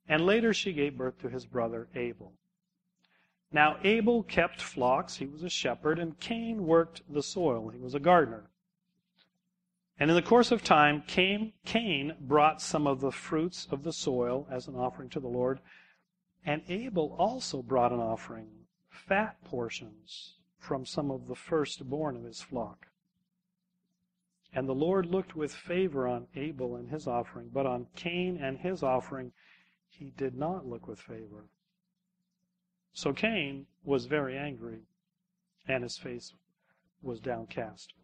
And 0.08 0.26
later 0.26 0.52
she 0.52 0.72
gave 0.72 0.96
birth 0.96 1.18
to 1.20 1.28
his 1.28 1.46
brother 1.46 1.88
Abel. 1.94 2.32
Now 3.50 3.78
Abel 3.82 4.22
kept 4.22 4.60
flocks, 4.60 5.16
he 5.16 5.26
was 5.26 5.42
a 5.42 5.48
shepherd, 5.48 5.98
and 5.98 6.18
Cain 6.20 6.66
worked 6.66 7.02
the 7.12 7.22
soil, 7.22 7.68
he 7.68 7.78
was 7.78 7.94
a 7.94 8.00
gardener. 8.00 8.50
And 9.98 10.10
in 10.10 10.16
the 10.16 10.22
course 10.22 10.50
of 10.50 10.64
time, 10.64 11.02
Cain, 11.06 11.52
Cain 11.64 12.14
brought 12.20 12.60
some 12.60 12.86
of 12.86 13.00
the 13.00 13.12
fruits 13.12 13.68
of 13.70 13.82
the 13.82 13.92
soil 13.92 14.46
as 14.50 14.66
an 14.66 14.74
offering 14.74 15.10
to 15.10 15.20
the 15.20 15.28
Lord, 15.28 15.60
and 16.44 16.62
Abel 16.68 17.14
also 17.18 17.62
brought 17.62 17.92
an 17.92 18.00
offering, 18.00 18.48
fat 18.88 19.42
portions 19.44 20.34
from 20.58 20.84
some 20.86 21.10
of 21.10 21.28
the 21.28 21.34
firstborn 21.34 22.16
of 22.16 22.24
his 22.24 22.40
flock. 22.40 22.86
And 24.54 24.68
the 24.68 24.74
Lord 24.74 25.06
looked 25.06 25.34
with 25.34 25.54
favor 25.54 26.06
on 26.06 26.26
Abel 26.34 26.76
and 26.76 26.90
his 26.90 27.06
offering, 27.06 27.50
but 27.52 27.66
on 27.66 27.86
Cain 27.94 28.36
and 28.36 28.58
his 28.58 28.82
offering 28.82 29.32
he 29.88 30.12
did 30.16 30.34
not 30.34 30.66
look 30.66 30.86
with 30.86 30.98
favor. 30.98 31.44
So 32.92 33.12
Cain 33.12 33.66
was 33.84 34.06
very 34.06 34.36
angry, 34.36 34.80
and 35.66 35.82
his 35.82 35.96
face 35.96 36.34
was 37.02 37.20
downcast. 37.20 37.94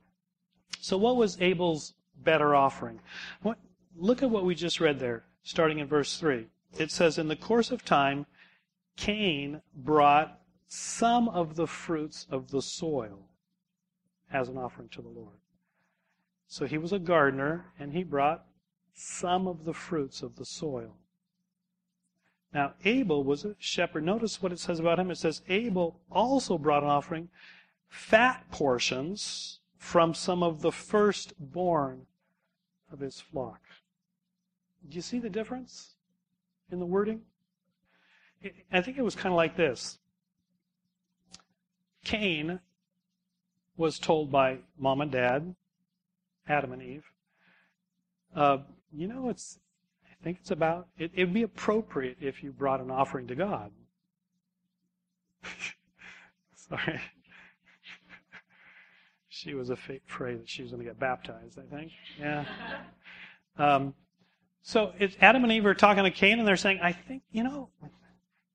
So, 0.81 0.97
what 0.97 1.17
was 1.17 1.41
Abel's 1.41 1.95
better 2.23 2.55
offering? 2.55 3.01
What, 3.43 3.59
look 3.97 4.23
at 4.23 4.31
what 4.31 4.45
we 4.45 4.55
just 4.55 4.81
read 4.81 4.99
there, 4.99 5.25
starting 5.43 5.79
in 5.79 5.87
verse 5.87 6.19
3. 6.19 6.47
It 6.79 6.91
says, 6.91 7.19
In 7.19 7.29
the 7.29 7.37
course 7.37 7.71
of 7.71 7.85
time, 7.85 8.27
Cain 8.97 9.63
brought 9.75 10.41
some 10.69 11.29
of 11.29 11.57
the 11.57 11.67
fruits 11.67 12.27
of 12.31 12.51
the 12.51 12.63
soil 12.63 13.29
as 14.31 14.49
an 14.49 14.59
offering 14.59 14.89
to 14.91 15.03
the 15.03 15.09
Lord. 15.09 15.39
So 16.47 16.67
he 16.67 16.79
was 16.79 16.93
a 16.93 16.99
gardener, 16.99 17.67
and 17.79 17.93
he 17.93 18.05
brought 18.05 18.45
some 18.95 19.47
of 19.47 19.65
the 19.65 19.75
fruits 19.75 20.23
of 20.23 20.37
the 20.37 20.45
soil. 20.45 20.97
Now, 22.53 22.75
Abel 22.85 23.25
was 23.25 23.45
a 23.45 23.55
shepherd. 23.59 24.05
Notice 24.05 24.43
what 24.43 24.53
it 24.53 24.59
says 24.59 24.81
about 24.81 24.99
him. 24.99 25.11
It 25.11 25.19
says, 25.19 25.43
Abel 25.49 26.01
also 26.11 26.57
brought 26.57 26.83
an 26.83 26.89
offering, 26.89 27.29
fat 27.89 28.51
portions 28.51 29.58
from 29.79 30.13
some 30.13 30.43
of 30.43 30.61
the 30.61 30.73
firstborn 30.73 32.07
of 32.93 33.01
his 33.01 33.21
flock. 33.21 33.61
Do 34.89 34.97
you 34.97 35.03
see 35.03 35.19
the 35.19 35.31
difference 35.31 35.95
in 36.71 36.79
the 36.79 36.87
wording? 36.87 37.23
I 38.73 38.81
think 38.83 38.99
it 38.99 39.03
was 39.03 39.15
kind 39.15 39.33
of 39.33 39.37
like 39.37 39.57
this 39.57 39.99
Cain 42.05 42.61
was 43.77 43.99
told 43.99 44.31
by 44.31 44.59
mom 44.79 45.01
and 45.01 45.11
dad, 45.11 45.55
Adam 46.49 46.73
and 46.73 46.83
Eve, 46.83 47.05
uh, 48.35 48.59
you 48.93 49.07
know, 49.07 49.29
it's 49.29 49.59
I 50.21 50.25
think 50.25 50.39
it's 50.41 50.51
about, 50.51 50.89
it 50.99 51.13
would 51.17 51.33
be 51.33 51.43
appropriate 51.43 52.19
if 52.21 52.43
you 52.43 52.51
brought 52.51 52.81
an 52.81 52.91
offering 52.91 53.29
to 53.29 53.37
God. 53.37 53.71
Sorry. 56.57 57.01
She 59.39 59.55
was 59.55 59.71
afraid 59.71 60.01
that 60.41 60.49
she 60.49 60.63
was 60.63 60.73
going 60.73 60.83
to 60.83 60.89
get 60.89 60.99
baptized, 60.99 61.59
I 61.59 61.77
think. 61.77 61.93
Yeah. 62.19 62.45
Um, 63.57 63.95
so 64.63 64.93
Adam 65.21 65.45
and 65.45 65.53
Eve 65.53 65.67
are 65.67 65.75
talking 65.75 66.03
to 66.05 66.11
Cain, 66.11 66.39
and 66.39 66.47
they're 66.47 66.57
saying, 66.57 66.81
I 66.83 66.93
think, 66.93 67.23
you 67.31 67.45
know, 67.45 67.69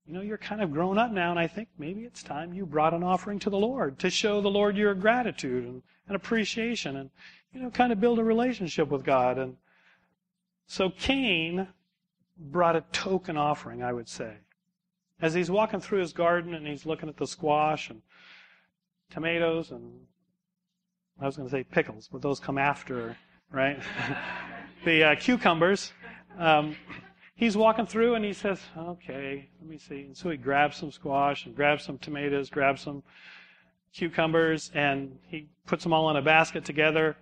you 0.06 0.12
know, 0.12 0.20
you're 0.20 0.36
kind 0.36 0.60
of 0.60 0.70
grown 0.70 0.98
up 0.98 1.10
now, 1.10 1.30
and 1.30 1.40
I 1.40 1.46
think 1.46 1.68
maybe 1.78 2.02
it's 2.02 2.22
time 2.22 2.52
you 2.52 2.66
brought 2.66 2.92
an 2.92 3.02
offering 3.02 3.38
to 3.40 3.50
the 3.50 3.56
Lord 3.56 3.98
to 4.00 4.10
show 4.10 4.42
the 4.42 4.50
Lord 4.50 4.76
your 4.76 4.94
gratitude 4.94 5.64
and, 5.64 5.82
and 6.06 6.16
appreciation 6.16 6.96
and, 6.96 7.10
you 7.54 7.62
know, 7.62 7.70
kind 7.70 7.90
of 7.90 8.00
build 8.00 8.18
a 8.18 8.24
relationship 8.24 8.90
with 8.90 9.04
God. 9.04 9.38
And 9.38 9.56
so 10.66 10.90
Cain 10.90 11.66
brought 12.36 12.76
a 12.76 12.84
token 12.92 13.38
offering, 13.38 13.82
I 13.82 13.94
would 13.94 14.08
say. 14.08 14.34
As 15.22 15.32
he's 15.32 15.50
walking 15.50 15.80
through 15.80 16.00
his 16.00 16.12
garden 16.12 16.52
and 16.52 16.66
he's 16.66 16.84
looking 16.84 17.08
at 17.08 17.16
the 17.16 17.26
squash 17.26 17.88
and 17.88 18.02
tomatoes 19.10 19.70
and 19.70 20.00
I 21.20 21.26
was 21.26 21.36
going 21.36 21.48
to 21.48 21.52
say 21.52 21.64
pickles, 21.64 22.08
but 22.10 22.22
those 22.22 22.40
come 22.40 22.58
after, 22.58 23.16
right? 23.52 23.80
the 24.84 25.04
uh, 25.04 25.14
cucumbers. 25.14 25.92
Um, 26.38 26.76
he's 27.36 27.56
walking 27.56 27.86
through 27.86 28.14
and 28.14 28.24
he 28.24 28.32
says, 28.32 28.60
okay, 28.76 29.48
let 29.60 29.70
me 29.70 29.78
see. 29.78 30.02
And 30.02 30.16
so 30.16 30.30
he 30.30 30.36
grabs 30.36 30.76
some 30.76 30.90
squash 30.90 31.46
and 31.46 31.54
grabs 31.54 31.84
some 31.84 31.98
tomatoes, 31.98 32.50
grabs 32.50 32.82
some 32.82 33.02
cucumbers, 33.92 34.70
and 34.74 35.16
he 35.28 35.48
puts 35.66 35.84
them 35.84 35.92
all 35.92 36.10
in 36.10 36.16
a 36.16 36.22
basket 36.22 36.64
together 36.64 37.16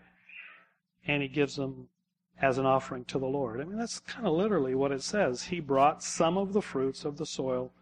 and 1.07 1.23
he 1.23 1.29
gives 1.29 1.57
them 1.57 1.89
as 2.41 2.59
an 2.59 2.67
offering 2.67 3.05
to 3.05 3.19
the 3.19 3.27
Lord. 3.27 3.61
I 3.61 3.65
mean, 3.65 3.79
that's 3.79 4.01
kind 4.01 4.27
of 4.27 4.33
literally 4.33 4.75
what 4.75 4.91
it 4.91 5.03
says. 5.03 5.45
He 5.45 5.61
brought 5.61 6.03
some 6.03 6.37
of 6.37 6.53
the 6.53 6.63
fruits 6.63 7.05
of 7.05 7.17
the 7.17 7.27
soil 7.27 7.73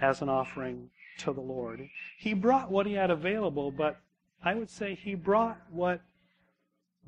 as 0.00 0.20
an 0.20 0.28
offering 0.28 0.90
to 1.18 1.32
the 1.32 1.40
Lord. 1.40 1.88
He 2.18 2.34
brought 2.34 2.70
what 2.70 2.86
he 2.86 2.94
had 2.94 3.10
available, 3.10 3.70
but 3.70 4.00
I 4.44 4.54
would 4.54 4.70
say 4.70 4.94
he 4.94 5.14
brought 5.14 5.58
what 5.70 6.00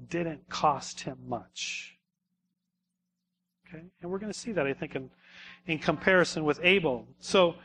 didn't 0.08 0.48
cost 0.48 1.00
him 1.00 1.18
much. 1.26 1.96
Okay? 3.68 3.84
And 4.02 4.10
we're 4.10 4.18
going 4.18 4.32
to 4.32 4.38
see 4.38 4.52
that, 4.52 4.66
I 4.66 4.72
think, 4.72 4.94
in, 4.94 5.10
in 5.66 5.78
comparison 5.78 6.44
with 6.44 6.60
Abel. 6.62 7.06
So, 7.18 7.56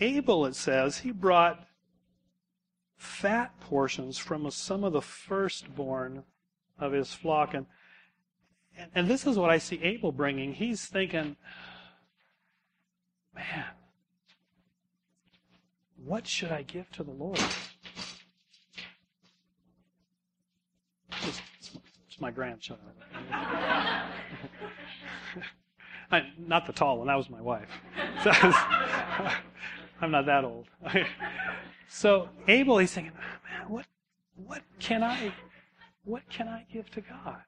Abel, 0.00 0.46
it 0.46 0.56
says, 0.56 0.98
he 0.98 1.12
brought 1.12 1.66
fat 2.96 3.58
portions 3.60 4.18
from 4.18 4.50
some 4.50 4.84
of 4.84 4.92
the 4.92 5.02
firstborn 5.02 6.24
of 6.78 6.92
his 6.92 7.12
flock. 7.12 7.54
And 7.54 7.66
and, 8.76 8.90
and 8.94 9.08
this 9.08 9.26
is 9.26 9.38
what 9.38 9.50
I 9.50 9.58
see 9.58 9.80
Abel 9.82 10.12
bringing. 10.12 10.54
He's 10.54 10.84
thinking, 10.86 11.36
man, 13.34 13.64
what 16.04 16.26
should 16.26 16.52
I 16.52 16.62
give 16.62 16.90
to 16.92 17.02
the 17.02 17.12
Lord? 17.12 17.40
It's 22.14 22.20
my 22.20 22.30
grandchild. 22.30 22.78
I, 26.12 26.22
not 26.38 26.64
the 26.64 26.72
tall 26.72 26.98
one, 26.98 27.08
that 27.08 27.16
was 27.16 27.28
my 27.28 27.40
wife. 27.40 27.68
I'm 30.00 30.12
not 30.12 30.26
that 30.26 30.44
old. 30.44 30.66
so 31.88 32.28
Abel, 32.46 32.78
he's 32.78 32.92
thinking, 32.92 33.14
ah, 33.18 33.40
man, 33.48 33.68
what, 33.68 33.86
what 34.36 34.62
can 34.78 35.02
I, 35.02 35.32
what 36.04 36.22
can 36.30 36.46
I 36.46 36.66
give 36.72 36.88
to 36.92 37.00
God? 37.00 37.42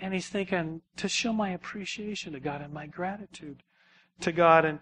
And 0.00 0.14
he's 0.14 0.28
thinking, 0.28 0.82
to 0.98 1.08
show 1.08 1.32
my 1.32 1.50
appreciation 1.50 2.34
to 2.34 2.40
God 2.40 2.62
and 2.62 2.72
my 2.72 2.86
gratitude 2.86 3.64
to 4.20 4.30
God. 4.30 4.64
And, 4.64 4.78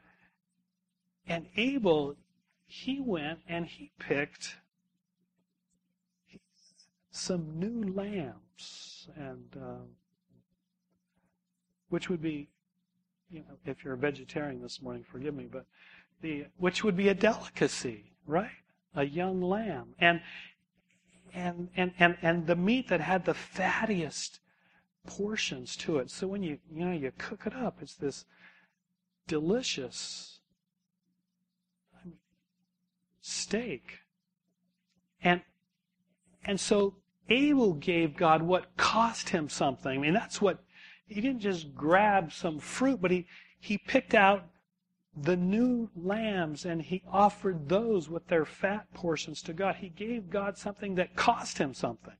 and 1.26 1.46
Abel, 1.56 2.16
he 2.66 3.00
went 3.00 3.38
and 3.48 3.64
he 3.64 3.92
picked 3.98 4.56
some 7.16 7.58
new 7.58 7.92
lambs, 7.92 9.08
and 9.16 9.44
uh, 9.56 9.84
which 11.88 12.10
would 12.10 12.20
be, 12.20 12.48
you 13.30 13.40
know, 13.40 13.56
if 13.64 13.82
you're 13.82 13.94
a 13.94 13.98
vegetarian 13.98 14.60
this 14.60 14.82
morning, 14.82 15.04
forgive 15.10 15.34
me, 15.34 15.48
but 15.50 15.64
the 16.20 16.46
which 16.58 16.84
would 16.84 16.96
be 16.96 17.08
a 17.08 17.14
delicacy, 17.14 18.12
right? 18.26 18.50
A 18.94 19.04
young 19.04 19.40
lamb, 19.40 19.94
and 19.98 20.20
and 21.32 21.68
and 21.76 21.92
and 21.98 22.16
and 22.22 22.46
the 22.46 22.56
meat 22.56 22.88
that 22.88 23.00
had 23.00 23.24
the 23.24 23.34
fattiest 23.34 24.38
portions 25.06 25.76
to 25.76 25.98
it. 25.98 26.10
So 26.10 26.26
when 26.26 26.42
you 26.42 26.58
you 26.70 26.84
know 26.84 26.92
you 26.92 27.12
cook 27.16 27.42
it 27.46 27.54
up, 27.54 27.78
it's 27.80 27.94
this 27.94 28.24
delicious 29.26 30.40
steak. 33.20 34.00
And 35.22 35.40
and 36.44 36.60
so 36.60 36.94
Abel 37.28 37.74
gave 37.74 38.16
God 38.16 38.42
what 38.42 38.76
cost 38.76 39.30
him 39.30 39.48
something. 39.48 39.98
I 39.98 40.00
mean 40.00 40.14
that's 40.14 40.40
what 40.40 40.58
he 41.06 41.20
didn't 41.20 41.40
just 41.40 41.74
grab 41.74 42.32
some 42.32 42.58
fruit, 42.58 43.00
but 43.00 43.10
he 43.10 43.26
he 43.58 43.78
picked 43.78 44.14
out 44.14 44.46
the 45.16 45.36
new 45.36 45.88
lambs 45.96 46.64
and 46.64 46.82
he 46.82 47.02
offered 47.10 47.68
those 47.68 48.08
with 48.08 48.26
their 48.28 48.44
fat 48.44 48.92
portions 48.92 49.40
to 49.42 49.52
God. 49.52 49.76
He 49.76 49.88
gave 49.88 50.28
God 50.28 50.58
something 50.58 50.96
that 50.96 51.16
cost 51.16 51.58
him 51.58 51.72
something. 51.72 52.14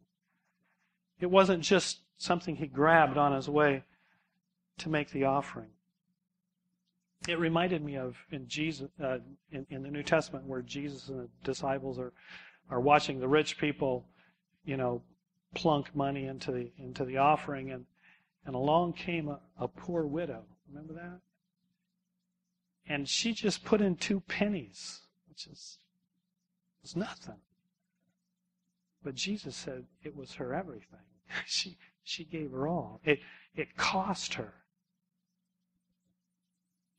It 1.21 1.27
wasn't 1.27 1.62
just 1.62 2.01
something 2.16 2.57
he 2.57 2.66
grabbed 2.66 3.19
on 3.19 3.33
his 3.33 3.49
way 3.49 3.85
to 4.79 4.88
make 4.88 5.11
the 5.11 5.25
offering. 5.25 5.69
It 7.29 7.38
reminded 7.38 7.85
me 7.85 7.97
of 7.97 8.16
in 8.31 8.47
Jesus 8.47 8.88
uh, 9.03 9.19
in, 9.51 9.66
in 9.71 9.83
the 9.83 9.90
New 9.90 10.03
Testament 10.03 10.47
where 10.47 10.62
Jesus 10.62 11.09
and 11.09 11.21
the 11.21 11.29
disciples 11.45 11.99
are 11.99 12.12
are 12.71 12.81
watching 12.81 13.21
the 13.21 13.29
rich 13.29 13.59
people, 13.59 14.05
you 14.66 14.76
know, 14.76 15.00
plunk 15.55 15.94
money 15.96 16.26
into 16.26 16.52
the 16.52 16.70
into 16.79 17.05
the 17.07 17.16
offering 17.16 17.70
and 17.70 17.87
and 18.44 18.55
along 18.55 18.92
came 18.92 19.29
a, 19.29 19.40
a 19.59 19.66
poor 19.66 20.05
widow. 20.05 20.44
Remember 20.68 20.92
that? 20.92 21.20
And 22.88 23.09
she 23.09 23.33
just 23.33 23.64
put 23.64 23.81
in 23.81 23.96
two 23.96 24.20
pennies, 24.20 25.00
which 25.29 25.46
is 25.46 25.79
was 26.83 26.94
nothing. 26.94 27.40
But 29.02 29.14
Jesus 29.14 29.57
said 29.57 29.85
it 30.05 30.14
was 30.14 30.35
her 30.35 30.52
everything. 30.55 31.00
she 31.46 31.79
she 32.05 32.24
gave 32.24 32.52
her 32.52 32.68
all. 32.68 33.00
It, 33.05 33.20
it 33.55 33.76
cost 33.76 34.35
her. 34.35 34.52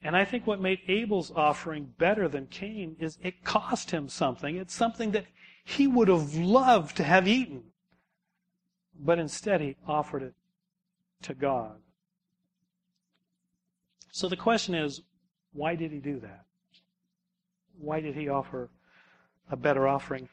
And 0.01 0.15
I 0.15 0.25
think 0.25 0.45
what 0.45 0.61
made 0.61 0.79
Abel's 0.87 1.31
offering 1.35 1.93
better 1.97 2.27
than 2.27 2.47
Cain 2.47 2.95
is 2.99 3.17
it 3.21 3.43
cost 3.43 3.91
him 3.91 4.09
something. 4.09 4.55
It's 4.57 4.73
something 4.73 5.11
that 5.11 5.25
he 5.67 5.85
would 5.85 6.07
have 6.07 6.33
loved 6.33 6.95
to 6.95 7.03
have 7.03 7.27
eaten. 7.27 7.61
But 8.97 9.19
instead, 9.19 9.59
he 9.59 9.75
offered 9.85 10.23
it 10.23 10.33
to 11.23 11.33
God. 11.33 11.75
So 14.09 14.29
the 14.29 14.37
question 14.37 14.73
is, 14.73 15.01
why 15.51 15.75
did 15.75 15.91
he 15.91 15.97
do 15.97 16.21
that? 16.21 16.45
Why 17.77 17.99
did 17.99 18.15
he 18.15 18.29
offer 18.29 18.69
a 19.51 19.57
better 19.57 19.89
offering? 19.89 20.29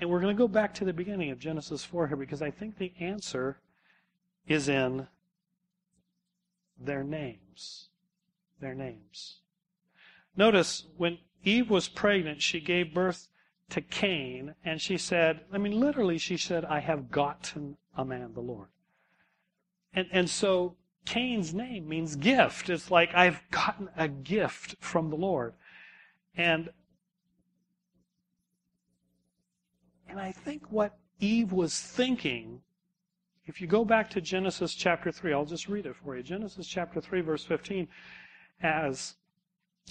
And 0.00 0.08
we're 0.08 0.20
going 0.20 0.34
to 0.34 0.42
go 0.42 0.48
back 0.48 0.72
to 0.76 0.86
the 0.86 0.94
beginning 0.94 1.30
of 1.30 1.38
Genesis 1.38 1.84
4 1.84 2.08
here 2.08 2.16
because 2.16 2.40
I 2.40 2.50
think 2.50 2.78
the 2.78 2.94
answer 2.98 3.58
is 4.46 4.66
in 4.66 5.08
their 6.80 7.04
names. 7.04 7.90
Their 8.60 8.74
names. 8.74 9.40
Notice 10.34 10.86
when 10.96 11.18
Eve 11.44 11.68
was 11.68 11.86
pregnant, 11.86 12.40
she 12.40 12.60
gave 12.60 12.94
birth 12.94 13.28
to 13.70 13.80
Cain, 13.80 14.54
and 14.64 14.80
she 14.80 14.98
said, 14.98 15.40
I 15.52 15.58
mean, 15.58 15.78
literally, 15.80 16.18
she 16.18 16.36
said, 16.36 16.64
I 16.64 16.80
have 16.80 17.10
gotten 17.10 17.76
a 17.96 18.04
man, 18.04 18.32
the 18.34 18.40
Lord. 18.40 18.68
And, 19.94 20.06
and 20.12 20.28
so 20.28 20.76
Cain's 21.06 21.54
name 21.54 21.88
means 21.88 22.16
gift. 22.16 22.68
It's 22.68 22.90
like, 22.90 23.14
I've 23.14 23.40
gotten 23.50 23.88
a 23.96 24.08
gift 24.08 24.76
from 24.80 25.10
the 25.10 25.16
Lord. 25.16 25.54
And, 26.36 26.70
and 30.08 30.20
I 30.20 30.32
think 30.32 30.70
what 30.70 30.98
Eve 31.20 31.52
was 31.52 31.78
thinking, 31.78 32.60
if 33.46 33.60
you 33.60 33.66
go 33.66 33.84
back 33.84 34.10
to 34.10 34.20
Genesis 34.20 34.74
chapter 34.74 35.12
3, 35.12 35.32
I'll 35.32 35.44
just 35.44 35.68
read 35.68 35.86
it 35.86 35.96
for 35.96 36.16
you. 36.16 36.22
Genesis 36.22 36.66
chapter 36.66 37.00
3, 37.00 37.20
verse 37.20 37.44
15, 37.44 37.86
as 38.62 39.14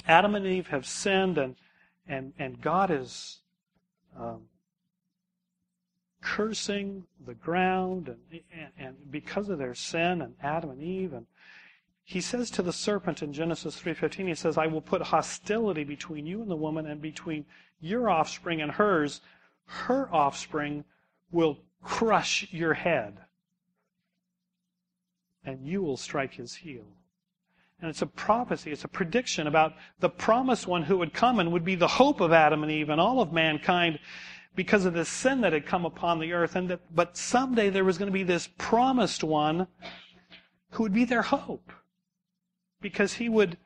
Adam 0.07 0.35
and 0.35 0.45
Eve 0.45 0.67
have 0.67 0.85
sinned 0.85 1.37
and, 1.37 1.55
and, 2.07 2.33
and 2.37 2.61
God 2.61 2.91
is 2.91 3.39
um, 4.19 4.41
cursing 6.21 7.05
the 7.25 7.33
ground 7.33 8.07
and, 8.07 8.41
and, 8.51 8.71
and 8.77 9.11
because 9.11 9.49
of 9.49 9.57
their 9.57 9.75
sin 9.75 10.21
and 10.21 10.35
Adam 10.41 10.69
and 10.69 10.81
Eve 10.81 11.13
and 11.13 11.25
he 12.05 12.19
says 12.19 12.49
to 12.51 12.61
the 12.61 12.73
serpent 12.73 13.21
in 13.21 13.31
Genesis 13.31 13.79
3:15 13.79 14.27
he 14.27 14.35
says 14.35 14.57
I 14.57 14.67
will 14.67 14.81
put 14.81 15.01
hostility 15.01 15.83
between 15.83 16.25
you 16.25 16.41
and 16.41 16.49
the 16.49 16.55
woman 16.55 16.85
and 16.85 17.01
between 17.01 17.45
your 17.79 18.09
offspring 18.09 18.61
and 18.61 18.71
hers. 18.71 19.21
Her 19.65 20.13
offspring 20.13 20.83
will 21.31 21.59
crush 21.81 22.47
your 22.51 22.73
head 22.73 23.19
and 25.45 25.65
you 25.65 25.81
will 25.81 25.97
strike 25.97 26.33
his 26.33 26.55
heel 26.55 26.85
and 27.83 27.89
it's 27.89 28.01
a 28.01 28.07
prophecy 28.07 28.71
it's 28.71 28.85
a 28.85 28.87
prediction 28.87 29.45
about 29.45 29.73
the 29.99 30.09
promised 30.09 30.67
one 30.67 30.83
who 30.83 30.97
would 30.97 31.13
come 31.13 31.39
and 31.39 31.51
would 31.51 31.65
be 31.65 31.75
the 31.75 31.87
hope 31.87 32.21
of 32.21 32.31
Adam 32.31 32.63
and 32.63 32.71
Eve 32.71 32.87
and 32.87 33.01
all 33.01 33.19
of 33.19 33.33
mankind 33.33 33.99
because 34.55 34.85
of 34.85 34.93
the 34.93 35.03
sin 35.05 35.41
that 35.41 35.53
had 35.53 35.65
come 35.65 35.85
upon 35.85 36.19
the 36.19 36.33
earth. 36.33 36.55
And 36.55 36.69
that, 36.69 36.79
but 36.95 37.17
someday 37.17 37.69
there 37.69 37.83
was 37.83 37.97
going 37.97 38.07
to 38.07 38.13
be 38.13 38.23
this 38.23 38.49
promised 38.57 39.23
one 39.23 39.67
who 40.71 40.83
would 40.83 40.93
be 40.93 41.05
their 41.05 41.21
hope. 41.21 41.71
Because 42.81 43.13
he 43.13 43.29
would, 43.29 43.57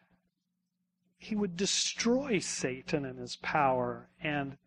he 1.17 1.35
would 1.35 1.57
destroy 1.57 2.39
Satan 2.39 3.05
and 3.05 3.19
his 3.19 3.35
power 3.37 4.09
and, 4.21 4.57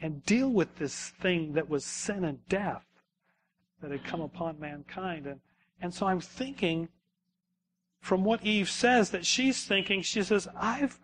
and 0.00 0.24
deal 0.24 0.50
with 0.50 0.76
this 0.76 1.10
thing 1.20 1.52
that 1.54 1.68
was 1.68 1.84
sin 1.84 2.24
and 2.24 2.46
death 2.48 2.84
that 3.80 3.90
had 3.90 4.04
come 4.04 4.20
upon 4.20 4.58
mankind. 4.58 5.26
And, 5.26 5.40
and 5.80 5.94
so 5.94 6.06
I'm 6.06 6.20
thinking, 6.20 6.88
from 8.00 8.24
what 8.24 8.44
Eve 8.44 8.70
says, 8.70 9.10
that 9.10 9.26
she's 9.26 9.64
thinking, 9.64 10.02
she 10.02 10.22
says, 10.22 10.48
I've 10.56 10.98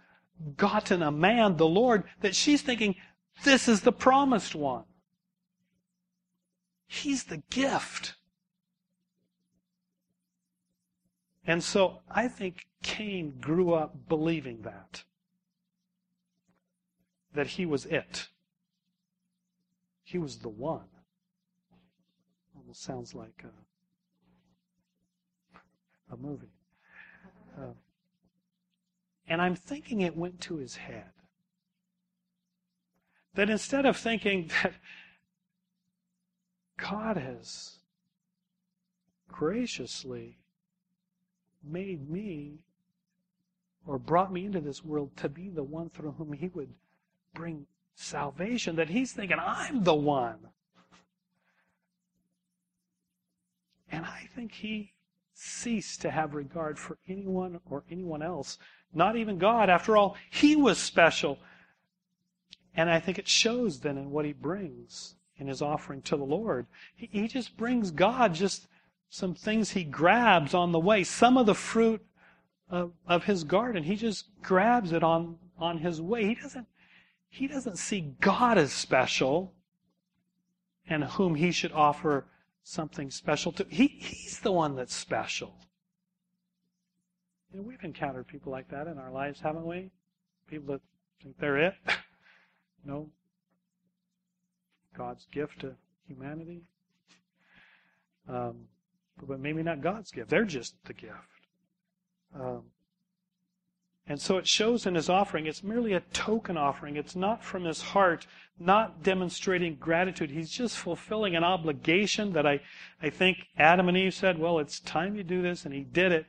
gotten 0.56 1.02
a 1.02 1.10
man, 1.10 1.56
the 1.56 1.66
Lord, 1.66 2.04
that 2.20 2.34
she's 2.34 2.62
thinking, 2.62 2.96
this 3.44 3.68
is 3.68 3.80
the 3.80 3.92
promised 3.92 4.54
one. 4.54 4.84
He's 6.86 7.24
the 7.24 7.42
gift. 7.50 8.14
And 11.46 11.62
so 11.62 12.00
I 12.10 12.28
think 12.28 12.66
Cain 12.82 13.34
grew 13.40 13.74
up 13.74 14.08
believing 14.08 14.62
that. 14.62 15.04
That 17.34 17.48
he 17.48 17.66
was 17.66 17.84
it. 17.86 18.28
He 20.04 20.18
was 20.18 20.38
the 20.38 20.48
one. 20.48 20.86
Almost 22.56 22.82
sounds 22.82 23.14
like 23.14 23.44
a, 23.44 23.50
a 26.14 26.16
movie. 26.16 26.52
Uh, 27.56 27.72
and 29.28 29.40
I'm 29.40 29.54
thinking 29.54 30.00
it 30.00 30.16
went 30.16 30.40
to 30.42 30.56
his 30.56 30.76
head. 30.76 31.10
That 33.34 33.50
instead 33.50 33.86
of 33.86 33.96
thinking 33.96 34.50
that 34.62 34.74
God 36.76 37.16
has 37.16 37.78
graciously 39.28 40.38
made 41.62 42.08
me 42.08 42.58
or 43.86 43.98
brought 43.98 44.32
me 44.32 44.46
into 44.46 44.60
this 44.60 44.84
world 44.84 45.16
to 45.16 45.28
be 45.28 45.48
the 45.48 45.62
one 45.62 45.90
through 45.90 46.12
whom 46.12 46.32
He 46.32 46.48
would 46.48 46.72
bring 47.34 47.66
salvation, 47.94 48.76
that 48.76 48.88
He's 48.88 49.12
thinking, 49.12 49.38
I'm 49.40 49.84
the 49.84 49.94
one. 49.94 50.38
And 53.90 54.04
I 54.04 54.28
think 54.34 54.52
He 54.52 54.93
ceased 55.34 56.00
to 56.02 56.10
have 56.10 56.34
regard 56.34 56.78
for 56.78 56.98
anyone 57.08 57.60
or 57.68 57.84
anyone 57.90 58.22
else, 58.22 58.58
not 58.94 59.16
even 59.16 59.38
God. 59.38 59.68
After 59.68 59.96
all, 59.96 60.16
He 60.30 60.56
was 60.56 60.78
special. 60.78 61.38
And 62.76 62.90
I 62.90 63.00
think 63.00 63.18
it 63.18 63.28
shows 63.28 63.80
then 63.80 63.98
in 63.98 64.10
what 64.10 64.24
he 64.24 64.32
brings 64.32 65.14
in 65.38 65.46
his 65.46 65.62
offering 65.62 66.02
to 66.02 66.16
the 66.16 66.24
Lord. 66.24 66.66
He, 66.96 67.08
he 67.12 67.28
just 67.28 67.56
brings 67.56 67.90
God 67.90 68.34
just 68.34 68.66
some 69.08 69.34
things 69.34 69.70
he 69.70 69.84
grabs 69.84 70.54
on 70.54 70.72
the 70.72 70.78
way, 70.78 71.04
some 71.04 71.36
of 71.36 71.46
the 71.46 71.54
fruit 71.54 72.04
of, 72.68 72.92
of 73.06 73.24
his 73.24 73.44
garden. 73.44 73.84
He 73.84 73.96
just 73.96 74.26
grabs 74.42 74.92
it 74.92 75.04
on, 75.04 75.36
on 75.58 75.78
his 75.78 76.00
way. 76.00 76.26
He 76.26 76.34
doesn't, 76.34 76.66
he 77.28 77.46
doesn't 77.46 77.78
see 77.78 78.14
God 78.20 78.58
as 78.58 78.72
special 78.72 79.52
and 80.88 81.04
whom 81.04 81.36
he 81.36 81.52
should 81.52 81.72
offer 81.72 82.26
something 82.64 83.10
special 83.10 83.52
to. 83.52 83.66
He, 83.68 83.86
he's 83.86 84.40
the 84.40 84.50
one 84.50 84.74
that's 84.74 84.94
special. 84.94 85.54
You 87.52 87.60
know, 87.60 87.66
we've 87.66 87.84
encountered 87.84 88.26
people 88.26 88.50
like 88.50 88.68
that 88.70 88.88
in 88.88 88.98
our 88.98 89.12
lives, 89.12 89.40
haven't 89.40 89.66
we? 89.66 89.90
People 90.48 90.74
that 90.74 90.80
think 91.22 91.38
they're 91.38 91.58
it. 91.58 91.74
No? 92.86 93.08
God's 94.94 95.26
gift 95.32 95.60
to 95.60 95.74
humanity? 96.06 96.60
Um, 98.28 98.66
but 99.26 99.40
maybe 99.40 99.62
not 99.62 99.80
God's 99.80 100.10
gift. 100.10 100.28
They're 100.28 100.44
just 100.44 100.74
the 100.84 100.92
gift. 100.92 101.14
Um, 102.38 102.64
and 104.06 104.20
so 104.20 104.36
it 104.36 104.46
shows 104.46 104.86
in 104.86 104.94
his 104.94 105.08
offering. 105.08 105.46
It's 105.46 105.62
merely 105.62 105.94
a 105.94 106.00
token 106.00 106.56
offering. 106.56 106.96
It's 106.96 107.16
not 107.16 107.42
from 107.42 107.64
his 107.64 107.80
heart, 107.80 108.26
not 108.58 109.02
demonstrating 109.02 109.76
gratitude. 109.76 110.30
He's 110.30 110.50
just 110.50 110.76
fulfilling 110.76 111.34
an 111.36 111.44
obligation 111.44 112.32
that 112.34 112.46
I, 112.46 112.60
I 113.02 113.10
think 113.10 113.46
Adam 113.56 113.88
and 113.88 113.96
Eve 113.96 114.14
said, 114.14 114.38
well, 114.38 114.58
it's 114.58 114.78
time 114.80 115.16
you 115.16 115.22
do 115.22 115.40
this, 115.40 115.64
and 115.64 115.74
he 115.74 115.82
did 115.82 116.12
it 116.12 116.26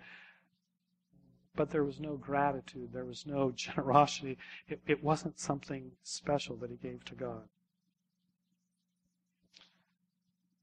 but 1.56 1.70
there 1.70 1.84
was 1.84 2.00
no 2.00 2.16
gratitude. 2.16 2.90
There 2.92 3.06
was 3.06 3.26
no 3.26 3.52
generosity. 3.56 4.38
It, 4.68 4.82
it 4.88 5.04
wasn't 5.04 5.40
something 5.40 5.92
special 6.04 6.56
that 6.58 6.70
he 6.70 6.76
gave 6.76 7.06
to 7.06 7.16
God. 7.16 7.44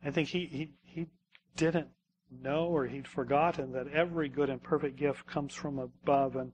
I 0.05 0.11
think 0.11 0.29
he, 0.29 0.47
he, 0.47 0.71
he 0.85 1.07
didn't 1.57 1.89
know 2.43 2.67
or 2.67 2.87
he'd 2.87 3.07
forgotten 3.07 3.73
that 3.73 3.89
every 3.89 4.29
good 4.29 4.51
and 4.51 4.63
perfect 4.63 4.97
gift 4.97 5.27
comes 5.27 5.55
from 5.55 5.79
above. 5.79 6.35
And, 6.35 6.53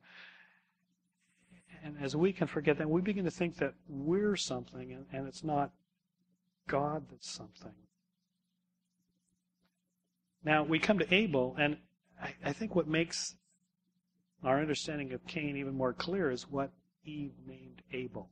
and 1.84 1.96
as 2.00 2.16
we 2.16 2.32
can 2.32 2.46
forget 2.46 2.78
that, 2.78 2.88
we 2.88 3.00
begin 3.00 3.24
to 3.24 3.30
think 3.30 3.56
that 3.58 3.74
we're 3.88 4.36
something 4.36 4.92
and, 4.92 5.06
and 5.12 5.26
it's 5.26 5.44
not 5.44 5.70
God 6.66 7.06
that's 7.10 7.30
something. 7.30 7.72
Now, 10.44 10.62
we 10.62 10.78
come 10.78 10.98
to 10.98 11.14
Abel, 11.14 11.56
and 11.58 11.78
I, 12.22 12.34
I 12.44 12.52
think 12.52 12.74
what 12.74 12.86
makes 12.86 13.34
our 14.44 14.60
understanding 14.60 15.12
of 15.12 15.26
Cain 15.26 15.56
even 15.56 15.74
more 15.74 15.92
clear 15.92 16.30
is 16.30 16.48
what 16.48 16.70
Eve 17.04 17.32
named 17.46 17.82
Abel. 17.92 18.30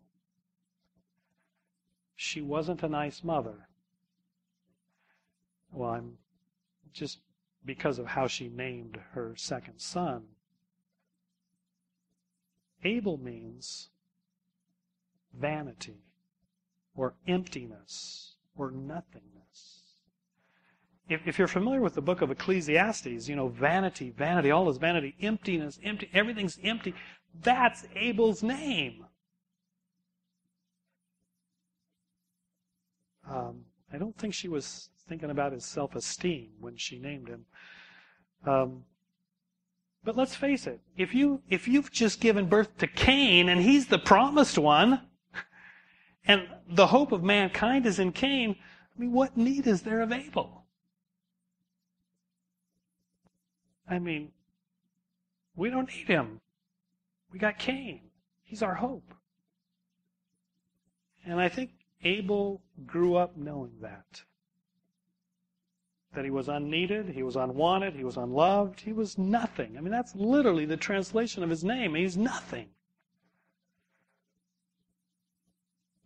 She 2.14 2.40
wasn't 2.40 2.82
a 2.82 2.88
nice 2.88 3.24
mother. 3.24 3.68
Well, 5.72 5.90
I'm 5.90 6.18
just 6.92 7.18
because 7.64 7.98
of 7.98 8.06
how 8.06 8.28
she 8.28 8.48
named 8.48 8.98
her 9.12 9.34
second 9.36 9.78
son. 9.78 10.22
Abel 12.84 13.18
means 13.18 13.90
vanity 15.38 16.02
or 16.94 17.14
emptiness 17.26 18.34
or 18.56 18.70
nothingness. 18.70 19.82
if, 21.08 21.26
if 21.26 21.38
you're 21.38 21.48
familiar 21.48 21.80
with 21.80 21.94
the 21.94 22.00
book 22.02 22.20
of 22.22 22.30
Ecclesiastes, 22.30 23.28
you 23.28 23.36
know, 23.36 23.48
vanity, 23.48 24.10
vanity, 24.10 24.50
all 24.50 24.68
is 24.68 24.76
vanity, 24.76 25.14
emptiness, 25.20 25.78
empty, 25.84 26.10
everything's 26.12 26.58
empty. 26.62 26.94
That's 27.42 27.84
Abel's 27.94 28.42
name. 28.42 29.04
Um, 33.28 33.64
I 33.92 33.98
don't 33.98 34.16
think 34.16 34.34
she 34.34 34.48
was 34.48 34.88
thinking 35.08 35.30
about 35.30 35.52
his 35.52 35.64
self 35.64 35.94
esteem 35.94 36.50
when 36.60 36.76
she 36.76 36.98
named 36.98 37.28
him. 37.28 37.44
Um, 38.46 38.84
but 40.06 40.16
let's 40.16 40.36
face 40.36 40.68
it, 40.68 40.80
if 40.96 41.12
you 41.12 41.42
if 41.50 41.66
you've 41.66 41.90
just 41.90 42.20
given 42.20 42.46
birth 42.46 42.78
to 42.78 42.86
Cain 42.86 43.48
and 43.48 43.60
he's 43.60 43.88
the 43.88 43.98
promised 43.98 44.56
one, 44.56 45.00
and 46.28 46.46
the 46.68 46.86
hope 46.86 47.10
of 47.10 47.24
mankind 47.24 47.86
is 47.86 47.98
in 47.98 48.12
Cain, 48.12 48.54
I 48.96 49.00
mean, 49.00 49.10
what 49.10 49.36
need 49.36 49.66
is 49.66 49.82
there 49.82 50.00
of 50.00 50.12
Abel? 50.12 50.64
I 53.88 53.98
mean, 53.98 54.30
we 55.56 55.70
don't 55.70 55.88
need 55.88 56.06
him. 56.06 56.40
We 57.32 57.40
got 57.40 57.58
Cain. 57.58 58.02
He's 58.44 58.62
our 58.62 58.74
hope. 58.74 59.12
And 61.24 61.40
I 61.40 61.48
think 61.48 61.72
Abel 62.04 62.62
grew 62.86 63.16
up 63.16 63.36
knowing 63.36 63.72
that. 63.80 64.22
That 66.16 66.24
he 66.24 66.30
was 66.30 66.48
unneeded, 66.48 67.10
he 67.10 67.22
was 67.22 67.36
unwanted, 67.36 67.94
he 67.94 68.02
was 68.02 68.16
unloved, 68.16 68.80
he 68.80 68.94
was 68.94 69.18
nothing. 69.18 69.76
I 69.76 69.82
mean, 69.82 69.92
that's 69.92 70.14
literally 70.14 70.64
the 70.64 70.78
translation 70.78 71.42
of 71.42 71.50
his 71.50 71.62
name. 71.62 71.94
He's 71.94 72.16
nothing. 72.16 72.68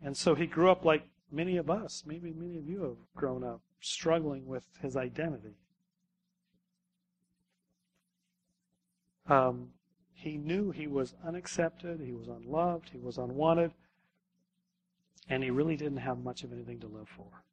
And 0.03 0.17
so 0.17 0.35
he 0.35 0.47
grew 0.47 0.69
up 0.69 0.85
like 0.85 1.05
many 1.31 1.59
of 1.59 1.71
us, 1.71 2.03
maybe 2.05 2.33
many 2.33 2.59
of 2.59 2.67
you 2.67 2.83
have 2.83 2.97
grown 3.15 3.45
up, 3.45 3.61
struggling 3.81 4.47
with 4.47 4.65
his 4.83 4.97
identity. 4.97 5.55
Um, 9.29 9.69
he 10.13 10.39
knew 10.39 10.73
he 10.73 10.89
was 10.89 11.15
unaccepted, 11.25 12.01
he 12.01 12.15
was 12.15 12.27
unloved, 12.27 12.91
he 12.93 12.99
was 12.99 13.17
unwanted, 13.17 13.71
and 15.29 15.45
he 15.45 15.51
really 15.51 15.77
didn't 15.77 15.99
have 15.99 16.19
much 16.19 16.43
of 16.43 16.53
anything 16.53 16.81
to 16.81 16.89
live 16.89 17.09
for. 17.09 17.45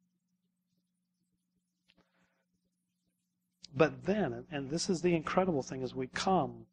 But 3.76 4.06
then, 4.06 4.44
and 4.50 4.70
this 4.70 4.88
is 4.88 5.02
the 5.02 5.14
incredible 5.14 5.62
thing 5.62 5.82
as 5.82 5.94
we 5.94 6.06
come 6.08 6.66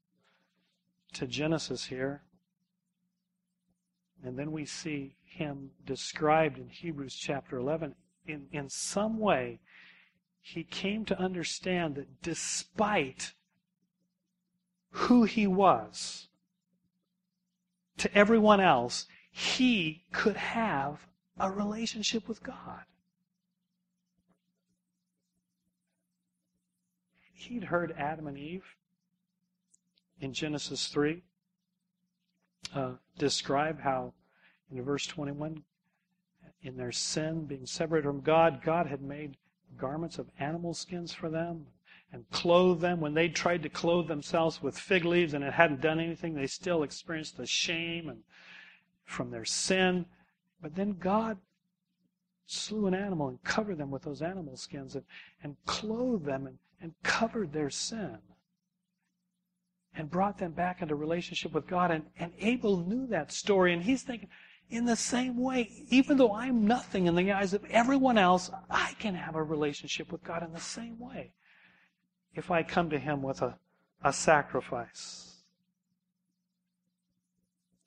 to 1.14 1.28
Genesis 1.28 1.86
here, 1.86 2.24
and 4.24 4.38
then 4.40 4.52
we 4.52 4.66
see 4.66 5.16
him 5.24 5.72
described 5.86 6.58
in 6.58 6.70
Hebrews 6.70 7.16
chapter 7.16 7.58
11. 7.58 7.96
In, 8.28 8.48
in 8.52 8.70
some 8.70 9.20
way, 9.20 9.60
he 10.42 10.64
came 10.64 11.06
to 11.06 11.20
understand 11.20 11.96
that 11.96 12.22
despite 12.22 13.34
who 14.92 15.24
he 15.24 15.46
was 15.46 16.28
to 17.98 18.16
everyone 18.18 18.60
else, 18.60 19.06
he 19.32 20.04
could 20.12 20.38
have 20.38 21.08
a 21.38 21.52
relationship 21.52 22.28
with 22.28 22.42
God. 22.42 22.84
He'd 27.46 27.66
heard 27.66 27.94
Adam 27.98 28.28
and 28.28 28.38
Eve 28.38 28.66
in 30.20 30.34
Genesis 30.34 30.88
3 30.88 31.22
uh, 32.74 32.92
describe 33.18 33.82
how, 33.82 34.14
in 34.72 34.82
verse 34.84 35.06
21, 35.06 35.64
in 36.64 36.78
their 36.78 36.92
sin, 36.92 37.46
being 37.46 37.66
separated 37.66 38.08
from 38.08 38.22
God, 38.22 38.62
God 38.64 38.88
had 38.88 39.02
made 39.02 39.38
garments 39.78 40.18
of 40.18 40.30
animal 40.40 40.74
skins 40.74 41.14
for 41.14 41.30
them 41.30 41.68
and 42.12 42.28
clothed 42.32 42.82
them. 42.82 43.00
When 43.00 43.14
they 43.14 43.30
tried 43.30 43.62
to 43.64 43.70
clothe 43.70 44.08
themselves 44.08 44.64
with 44.64 44.78
fig 44.78 45.06
leaves 45.06 45.34
and 45.34 45.44
it 45.44 45.54
hadn't 45.54 45.82
done 45.82 46.00
anything, 46.00 46.34
they 46.34 46.48
still 46.48 46.82
experienced 46.82 47.38
the 47.38 47.46
shame 47.46 48.10
and 48.10 48.24
from 49.04 49.30
their 49.30 49.46
sin. 49.46 50.06
But 50.62 50.76
then 50.76 50.94
God 50.94 51.38
slew 52.46 52.88
an 52.88 52.94
animal 52.94 53.28
and 53.30 53.44
covered 53.44 53.78
them 53.78 53.92
with 53.92 54.04
those 54.04 54.22
animal 54.22 54.56
skins 54.56 54.96
and, 54.96 55.06
and 55.44 55.56
clothed 55.66 56.26
them 56.26 56.48
and, 56.48 56.58
and 56.82 56.94
covered 57.04 57.52
their 57.54 57.70
sin 57.70 58.18
and 59.98 60.10
brought 60.10 60.38
them 60.38 60.52
back 60.52 60.82
into 60.82 60.96
relationship 60.96 61.54
with 61.54 61.68
God. 61.68 61.92
And, 61.92 62.04
and 62.20 62.34
Abel 62.40 62.78
knew 62.78 63.08
that 63.08 63.32
story, 63.32 63.74
and 63.74 63.82
he's 63.82 64.04
thinking, 64.04 64.30
in 64.70 64.86
the 64.86 64.96
same 64.96 65.38
way, 65.38 65.70
even 65.90 66.18
though 66.18 66.34
I'm 66.34 66.66
nothing 66.66 67.06
in 67.06 67.16
the 67.16 67.32
eyes 67.32 67.54
of 67.54 67.64
everyone 67.66 68.18
else, 68.18 68.50
I 68.70 68.94
can 69.00 69.14
have 69.14 69.36
a 69.36 69.44
relationship 69.44 70.12
with 70.12 70.24
God 70.24 70.44
in 70.44 70.54
the 70.54 70.60
same 70.60 71.00
way 71.00 71.32
if 72.34 72.52
I 72.52 72.64
come 72.64 72.90
to 72.90 73.00
Him 73.00 73.22
with 73.22 73.42
a, 73.42 73.58
a 74.04 74.12
sacrifice. 74.12 75.44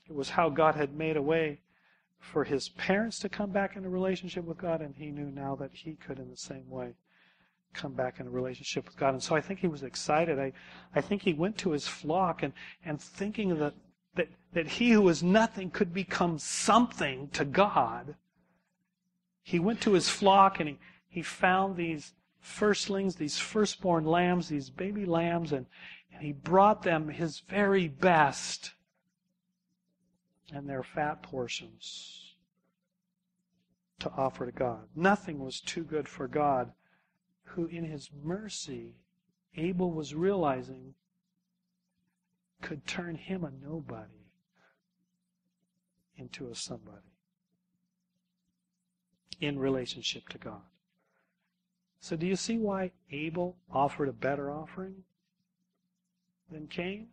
It 0.09 0.15
was 0.15 0.31
how 0.31 0.49
God 0.49 0.75
had 0.75 0.95
made 0.95 1.17
a 1.17 1.23
way 1.23 1.61
for 2.19 2.45
his 2.45 2.69
parents 2.71 3.19
to 3.21 3.29
come 3.29 3.51
back 3.51 3.77
in 3.77 3.85
a 3.85 3.89
relationship 3.89 4.45
with 4.45 4.59
God, 4.59 4.81
and 4.81 4.95
he 4.95 5.11
knew 5.11 5.31
now 5.31 5.55
that 5.57 5.71
he 5.73 5.95
could, 5.95 6.19
in 6.19 6.31
the 6.31 6.37
same 6.37 6.69
way, 6.69 6.95
come 7.73 7.93
back 7.93 8.21
in 8.21 8.27
a 8.27 8.31
relationship 8.31 8.87
with 8.87 8.97
God. 8.97 9.15
And 9.15 9.23
so 9.23 9.37
I 9.37 9.41
think 9.41 9.61
he 9.61 9.69
was 9.69 9.83
excited. 9.83 10.39
I, 10.39 10.53
I 10.95 11.01
think 11.01 11.23
he 11.23 11.33
went 11.33 11.59
to 11.59 11.71
his 11.71 11.87
flock 11.87 12.43
and, 12.43 12.53
and 12.85 13.01
thinking 13.01 13.59
that, 13.59 13.75
that, 14.17 14.29
that 14.53 14.67
he 14.67 14.91
who 14.91 15.03
was 15.03 15.23
nothing 15.23 15.71
could 15.71 15.93
become 15.93 16.39
something 16.39 17.29
to 17.29 17.45
God. 17.45 18.17
He 19.43 19.59
went 19.59 19.81
to 19.83 19.93
his 19.93 20.09
flock 20.09 20.61
and 20.61 20.71
he, 20.71 20.79
he 21.09 21.23
found 21.23 21.77
these 21.77 22.13
firstlings, 22.43 23.17
these 23.17 23.39
firstborn 23.39 24.05
lambs, 24.05 24.49
these 24.49 24.71
baby 24.71 25.05
lambs, 25.05 25.53
and, 25.53 25.67
and 26.13 26.23
he 26.23 26.33
brought 26.33 26.83
them 26.83 27.09
his 27.09 27.41
very 27.41 27.89
best 27.89 28.73
and 30.53 30.69
their 30.69 30.83
fat 30.83 31.23
portions 31.23 32.35
to 34.01 34.11
offer 34.17 34.47
to 34.47 34.53
God. 34.53 34.89
Nothing 34.95 35.41
was 35.41 35.61
too 35.61 35.83
good 35.83 36.09
for 36.09 36.29
God, 36.29 36.73
who 37.45 37.67
in 37.67 37.85
his 37.85 38.11
mercy, 38.23 38.95
Abel 39.57 39.91
was 39.91 40.15
realizing, 40.15 40.95
could 42.63 42.87
turn 42.87 43.17
him 43.17 43.45
a 43.45 43.51
nobody 43.51 44.31
into 46.17 46.49
a 46.49 46.55
somebody 46.55 46.97
in 49.41 49.59
relationship 49.59 50.29
to 50.31 50.39
God. 50.39 50.63
So 52.01 52.17
do 52.17 52.27
you 52.27 52.37
see 52.37 52.59
why 52.59 52.93
Abel 53.11 53.57
offered 53.73 54.09
a 54.09 54.13
better 54.13 54.51
offering 54.51 55.05
than 56.51 56.67
Cain? 56.67 57.09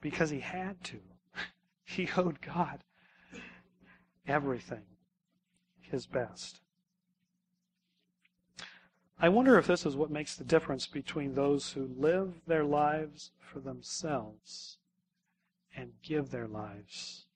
Because 0.00 0.30
he 0.30 0.40
had 0.40 0.82
to. 0.84 0.98
He 1.84 2.08
owed 2.16 2.40
God 2.40 2.84
everything, 4.30 4.84
his 5.80 6.06
best. 6.06 6.60
I 9.18 9.28
wonder 9.28 9.58
if 9.58 9.66
this 9.66 9.84
is 9.84 9.96
what 9.96 10.10
makes 10.10 10.36
the 10.36 10.44
difference 10.44 10.86
between 10.86 11.34
those 11.34 11.72
who 11.72 11.90
live 11.98 12.40
their 12.46 12.64
lives 12.64 13.32
for 13.38 13.60
themselves 13.60 14.78
and 15.76 15.92
give 16.02 16.30
their 16.30 16.46
lives 16.46 17.26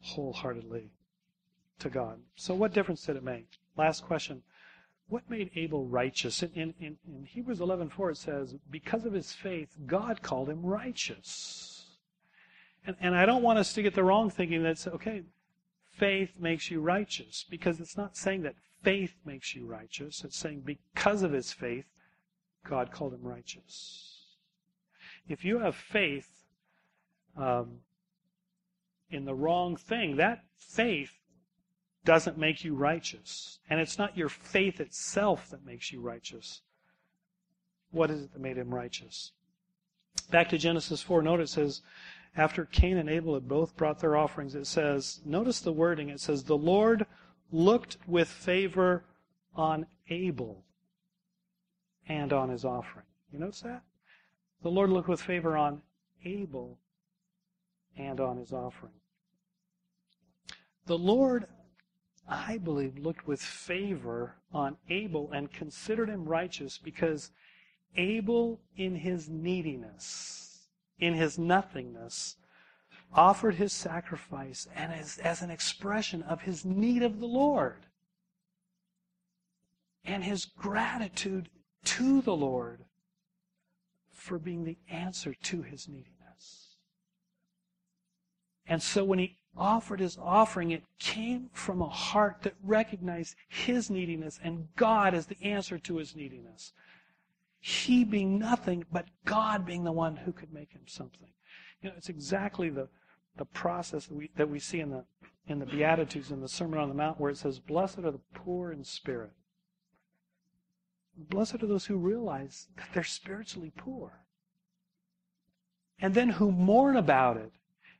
wholeheartedly 0.00 0.90
to 1.78 1.90
God. 1.90 2.20
So, 2.36 2.54
what 2.54 2.72
difference 2.72 3.04
did 3.04 3.16
it 3.16 3.22
make? 3.22 3.46
Last 3.76 4.04
question. 4.04 4.42
What 5.08 5.28
made 5.28 5.50
Abel 5.54 5.86
righteous? 5.86 6.42
In, 6.42 6.74
in, 6.80 6.96
in 7.06 7.24
Hebrews 7.24 7.58
11.4 7.58 8.12
it 8.12 8.16
says, 8.16 8.56
because 8.70 9.04
of 9.04 9.12
his 9.12 9.32
faith, 9.32 9.68
God 9.86 10.22
called 10.22 10.48
him 10.48 10.64
righteous. 10.64 11.73
And, 12.86 12.96
and 13.00 13.14
I 13.14 13.26
don't 13.26 13.42
want 13.42 13.58
us 13.58 13.72
to 13.74 13.82
get 13.82 13.94
the 13.94 14.04
wrong 14.04 14.30
thinking 14.30 14.62
that, 14.62 14.86
okay, 14.86 15.22
faith 15.90 16.38
makes 16.38 16.70
you 16.70 16.80
righteous. 16.80 17.44
Because 17.48 17.80
it's 17.80 17.96
not 17.96 18.16
saying 18.16 18.42
that 18.42 18.54
faith 18.82 19.14
makes 19.24 19.54
you 19.54 19.66
righteous. 19.66 20.22
It's 20.24 20.36
saying 20.36 20.62
because 20.64 21.22
of 21.22 21.32
his 21.32 21.52
faith, 21.52 21.86
God 22.64 22.90
called 22.92 23.14
him 23.14 23.22
righteous. 23.22 24.36
If 25.28 25.44
you 25.44 25.58
have 25.60 25.74
faith 25.74 26.28
um, 27.36 27.78
in 29.10 29.24
the 29.24 29.34
wrong 29.34 29.76
thing, 29.76 30.16
that 30.16 30.44
faith 30.56 31.12
doesn't 32.04 32.36
make 32.36 32.64
you 32.64 32.74
righteous. 32.74 33.58
And 33.70 33.80
it's 33.80 33.98
not 33.98 34.16
your 34.16 34.28
faith 34.28 34.80
itself 34.80 35.48
that 35.50 35.64
makes 35.64 35.90
you 35.90 36.00
righteous. 36.00 36.60
What 37.90 38.10
is 38.10 38.22
it 38.22 38.32
that 38.32 38.42
made 38.42 38.58
him 38.58 38.74
righteous? 38.74 39.32
Back 40.30 40.48
to 40.50 40.58
Genesis 40.58 41.02
4, 41.02 41.22
notice 41.22 41.52
it 41.52 41.54
says, 41.54 41.82
after 42.36 42.64
Cain 42.64 42.96
and 42.96 43.08
Abel 43.08 43.34
had 43.34 43.48
both 43.48 43.76
brought 43.76 44.00
their 44.00 44.16
offerings, 44.16 44.54
it 44.54 44.66
says, 44.66 45.20
notice 45.24 45.60
the 45.60 45.72
wording, 45.72 46.08
it 46.08 46.20
says, 46.20 46.44
the 46.44 46.56
Lord 46.56 47.06
looked 47.52 47.96
with 48.06 48.28
favor 48.28 49.04
on 49.54 49.86
Abel 50.08 50.64
and 52.08 52.32
on 52.32 52.48
his 52.48 52.64
offering. 52.64 53.06
You 53.32 53.38
notice 53.38 53.60
that? 53.60 53.82
The 54.62 54.70
Lord 54.70 54.90
looked 54.90 55.08
with 55.08 55.20
favor 55.20 55.56
on 55.56 55.82
Abel 56.24 56.78
and 57.96 58.20
on 58.20 58.38
his 58.38 58.52
offering. 58.52 58.92
The 60.86 60.98
Lord 60.98 61.46
I 62.28 62.58
believe, 62.58 62.96
looked 62.98 63.26
with 63.26 63.42
favor 63.42 64.36
on 64.52 64.76
Abel 64.88 65.30
and 65.32 65.52
considered 65.52 66.08
him 66.08 66.24
righteous 66.24 66.78
because 66.78 67.30
Abel, 67.96 68.60
in 68.76 68.94
his 68.94 69.28
neediness, 69.28 70.43
in 70.98 71.14
his 71.14 71.38
nothingness, 71.38 72.36
offered 73.12 73.56
his 73.56 73.72
sacrifice 73.72 74.66
and 74.74 74.92
as, 74.92 75.18
as 75.18 75.42
an 75.42 75.50
expression 75.50 76.22
of 76.22 76.42
his 76.42 76.64
need 76.64 77.02
of 77.02 77.20
the 77.20 77.26
Lord 77.26 77.86
and 80.04 80.24
his 80.24 80.44
gratitude 80.44 81.48
to 81.84 82.20
the 82.20 82.36
Lord 82.36 82.84
for 84.10 84.38
being 84.38 84.64
the 84.64 84.78
answer 84.88 85.34
to 85.34 85.62
his 85.62 85.88
neediness. 85.88 86.76
And 88.66 88.82
so 88.82 89.04
when 89.04 89.18
he 89.18 89.36
offered 89.56 90.00
his 90.00 90.18
offering, 90.20 90.70
it 90.70 90.82
came 90.98 91.50
from 91.52 91.80
a 91.80 91.88
heart 91.88 92.38
that 92.42 92.54
recognized 92.62 93.36
his 93.48 93.90
neediness 93.90 94.40
and 94.42 94.68
God 94.76 95.14
as 95.14 95.26
the 95.26 95.42
answer 95.42 95.78
to 95.78 95.98
his 95.98 96.16
neediness. 96.16 96.72
He 97.66 98.04
being 98.04 98.38
nothing, 98.38 98.84
but 98.92 99.06
God 99.24 99.64
being 99.64 99.84
the 99.84 99.90
one 99.90 100.16
who 100.16 100.32
could 100.32 100.52
make 100.52 100.72
him 100.72 100.82
something. 100.84 101.30
You 101.80 101.88
know, 101.88 101.94
it's 101.96 102.10
exactly 102.10 102.68
the, 102.68 102.88
the 103.38 103.46
process 103.46 104.04
that 104.04 104.14
we, 104.14 104.30
that 104.36 104.50
we 104.50 104.58
see 104.58 104.80
in 104.80 104.90
the, 104.90 105.06
in 105.46 105.60
the 105.60 105.64
Beatitudes 105.64 106.30
in 106.30 106.42
the 106.42 106.48
Sermon 106.48 106.78
on 106.78 106.90
the 106.90 106.94
Mount 106.94 107.18
where 107.18 107.30
it 107.30 107.38
says, 107.38 107.58
Blessed 107.58 108.00
are 108.00 108.10
the 108.10 108.20
poor 108.34 108.70
in 108.70 108.84
spirit. 108.84 109.30
Blessed 111.16 111.62
are 111.62 111.66
those 111.66 111.86
who 111.86 111.96
realize 111.96 112.68
that 112.76 112.88
they're 112.92 113.02
spiritually 113.02 113.72
poor. 113.74 114.26
And 115.98 116.12
then 116.12 116.28
who 116.28 116.52
mourn 116.52 116.98
about 116.98 117.38
it 117.38 117.52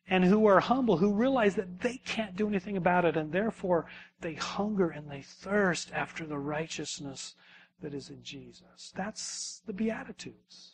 and 0.07 0.27
who 0.27 0.45
are 0.45 0.61
humble, 0.61 0.99
who 0.99 1.15
realize 1.15 1.55
that 1.55 1.81
they 1.81 1.97
can't 2.05 2.37
do 2.37 2.49
anything 2.49 2.77
about 2.77 3.07
it, 3.07 3.17
and 3.17 3.33
therefore 3.33 3.87
they 4.21 4.35
hunger 4.35 4.91
and 4.91 5.11
they 5.11 5.23
thirst 5.23 5.91
after 5.95 6.27
the 6.27 6.37
righteousness 6.37 7.35
that 7.83 7.95
is 7.95 8.11
in 8.11 8.23
Jesus. 8.23 8.93
That's 8.95 9.63
the 9.67 9.73
Beatitudes. 9.73 10.73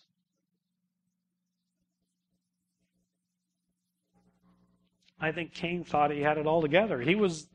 I 5.21 5.33
think 5.33 5.53
Cain 5.53 5.85
thought 5.85 6.11
he 6.11 6.23
had 6.23 6.39
it 6.39 6.47
all 6.47 6.63
together. 6.63 7.01
He 7.01 7.15
was 7.15 7.49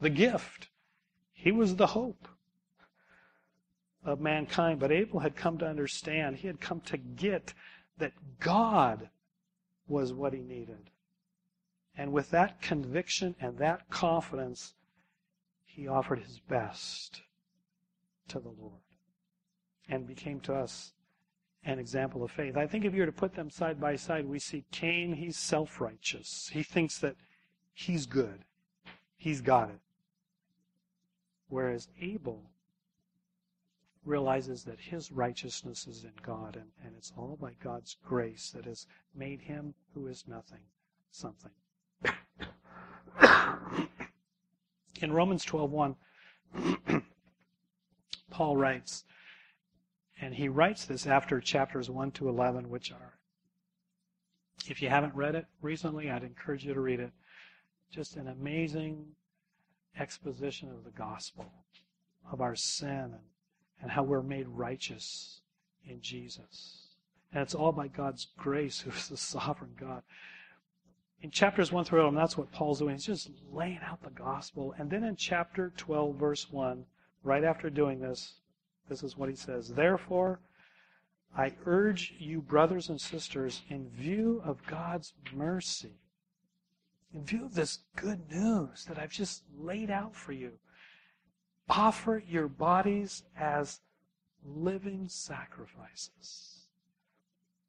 the 0.00 0.10
gift, 0.10 0.68
he 1.32 1.52
was 1.52 1.76
the 1.76 1.88
hope 1.88 2.28
of 4.04 4.20
mankind. 4.20 4.80
But 4.80 4.92
Abel 4.92 5.20
had 5.20 5.36
come 5.36 5.58
to 5.58 5.66
understand, 5.66 6.36
he 6.36 6.46
had 6.46 6.60
come 6.60 6.80
to 6.82 6.96
get 6.96 7.54
that 7.98 8.12
God 8.38 9.08
was 9.88 10.12
what 10.12 10.32
he 10.32 10.40
needed. 10.40 10.90
And 11.96 12.12
with 12.12 12.30
that 12.30 12.62
conviction 12.62 13.34
and 13.40 13.58
that 13.58 13.90
confidence, 13.90 14.74
he 15.64 15.86
offered 15.86 16.20
his 16.20 16.40
best 16.40 17.22
to 18.30 18.40
the 18.40 18.48
Lord 18.48 18.80
and 19.88 20.06
became 20.06 20.40
to 20.40 20.54
us 20.54 20.92
an 21.64 21.78
example 21.78 22.22
of 22.22 22.30
faith. 22.30 22.56
I 22.56 22.66
think 22.66 22.84
if 22.84 22.94
you 22.94 23.00
were 23.00 23.06
to 23.06 23.12
put 23.12 23.34
them 23.34 23.50
side 23.50 23.80
by 23.80 23.96
side, 23.96 24.26
we 24.26 24.38
see 24.38 24.64
Cain, 24.70 25.12
he's 25.12 25.36
self 25.36 25.80
righteous. 25.80 26.48
He 26.52 26.62
thinks 26.62 26.98
that 26.98 27.16
he's 27.74 28.06
good, 28.06 28.44
he's 29.16 29.40
got 29.40 29.68
it. 29.70 29.80
Whereas 31.48 31.88
Abel 32.00 32.44
realizes 34.04 34.64
that 34.64 34.80
his 34.80 35.12
righteousness 35.12 35.86
is 35.86 36.04
in 36.04 36.12
God, 36.22 36.56
and, 36.56 36.70
and 36.84 36.94
it's 36.96 37.12
all 37.16 37.36
by 37.40 37.52
God's 37.62 37.96
grace 38.06 38.50
that 38.54 38.64
has 38.64 38.86
made 39.14 39.40
him 39.42 39.74
who 39.92 40.06
is 40.06 40.24
nothing 40.26 40.60
something. 41.10 41.50
in 45.02 45.12
Romans 45.12 45.44
12:1, 45.44 45.96
Paul 48.30 48.56
writes, 48.56 49.04
and 50.20 50.34
he 50.34 50.48
writes 50.48 50.84
this 50.84 51.06
after 51.06 51.40
chapters 51.40 51.90
1 51.90 52.12
to 52.12 52.28
11, 52.28 52.68
which 52.68 52.92
are, 52.92 53.18
if 54.68 54.82
you 54.82 54.88
haven't 54.88 55.14
read 55.14 55.34
it 55.34 55.46
recently, 55.62 56.10
I'd 56.10 56.22
encourage 56.22 56.64
you 56.64 56.74
to 56.74 56.80
read 56.80 57.00
it. 57.00 57.12
Just 57.90 58.16
an 58.16 58.28
amazing 58.28 59.06
exposition 59.98 60.68
of 60.70 60.84
the 60.84 60.90
gospel, 60.90 61.46
of 62.30 62.40
our 62.40 62.54
sin, 62.54 63.14
and 63.80 63.90
how 63.90 64.02
we're 64.02 64.22
made 64.22 64.46
righteous 64.48 65.40
in 65.88 66.00
Jesus. 66.00 66.88
And 67.32 67.42
it's 67.42 67.54
all 67.54 67.72
by 67.72 67.88
God's 67.88 68.28
grace, 68.36 68.80
who 68.80 68.90
is 68.90 69.08
the 69.08 69.16
sovereign 69.16 69.74
God. 69.78 70.02
In 71.22 71.30
chapters 71.30 71.70
1 71.70 71.84
through 71.84 72.00
11, 72.00 72.16
that's 72.16 72.36
what 72.36 72.50
Paul's 72.52 72.78
doing. 72.78 72.94
He's 72.94 73.06
just 73.06 73.30
laying 73.52 73.80
out 73.84 74.02
the 74.02 74.10
gospel. 74.10 74.74
And 74.78 74.90
then 74.90 75.04
in 75.04 75.16
chapter 75.16 75.72
12, 75.76 76.16
verse 76.16 76.50
1, 76.50 76.84
right 77.22 77.44
after 77.44 77.70
doing 77.70 78.00
this, 78.00 78.34
this 78.88 79.02
is 79.02 79.16
what 79.16 79.28
he 79.28 79.36
says 79.36 79.68
Therefore, 79.68 80.40
I 81.36 81.52
urge 81.64 82.14
you, 82.18 82.40
brothers 82.40 82.88
and 82.88 83.00
sisters, 83.00 83.62
in 83.68 83.88
view 83.88 84.42
of 84.44 84.66
God's 84.66 85.12
mercy, 85.32 86.00
in 87.14 87.24
view 87.24 87.44
of 87.44 87.54
this 87.54 87.80
good 87.96 88.30
news 88.30 88.84
that 88.86 88.98
I've 88.98 89.12
just 89.12 89.44
laid 89.58 89.90
out 89.90 90.14
for 90.14 90.32
you, 90.32 90.52
offer 91.68 92.22
your 92.26 92.48
bodies 92.48 93.22
as 93.38 93.80
living 94.44 95.08
sacrifices. 95.08 96.66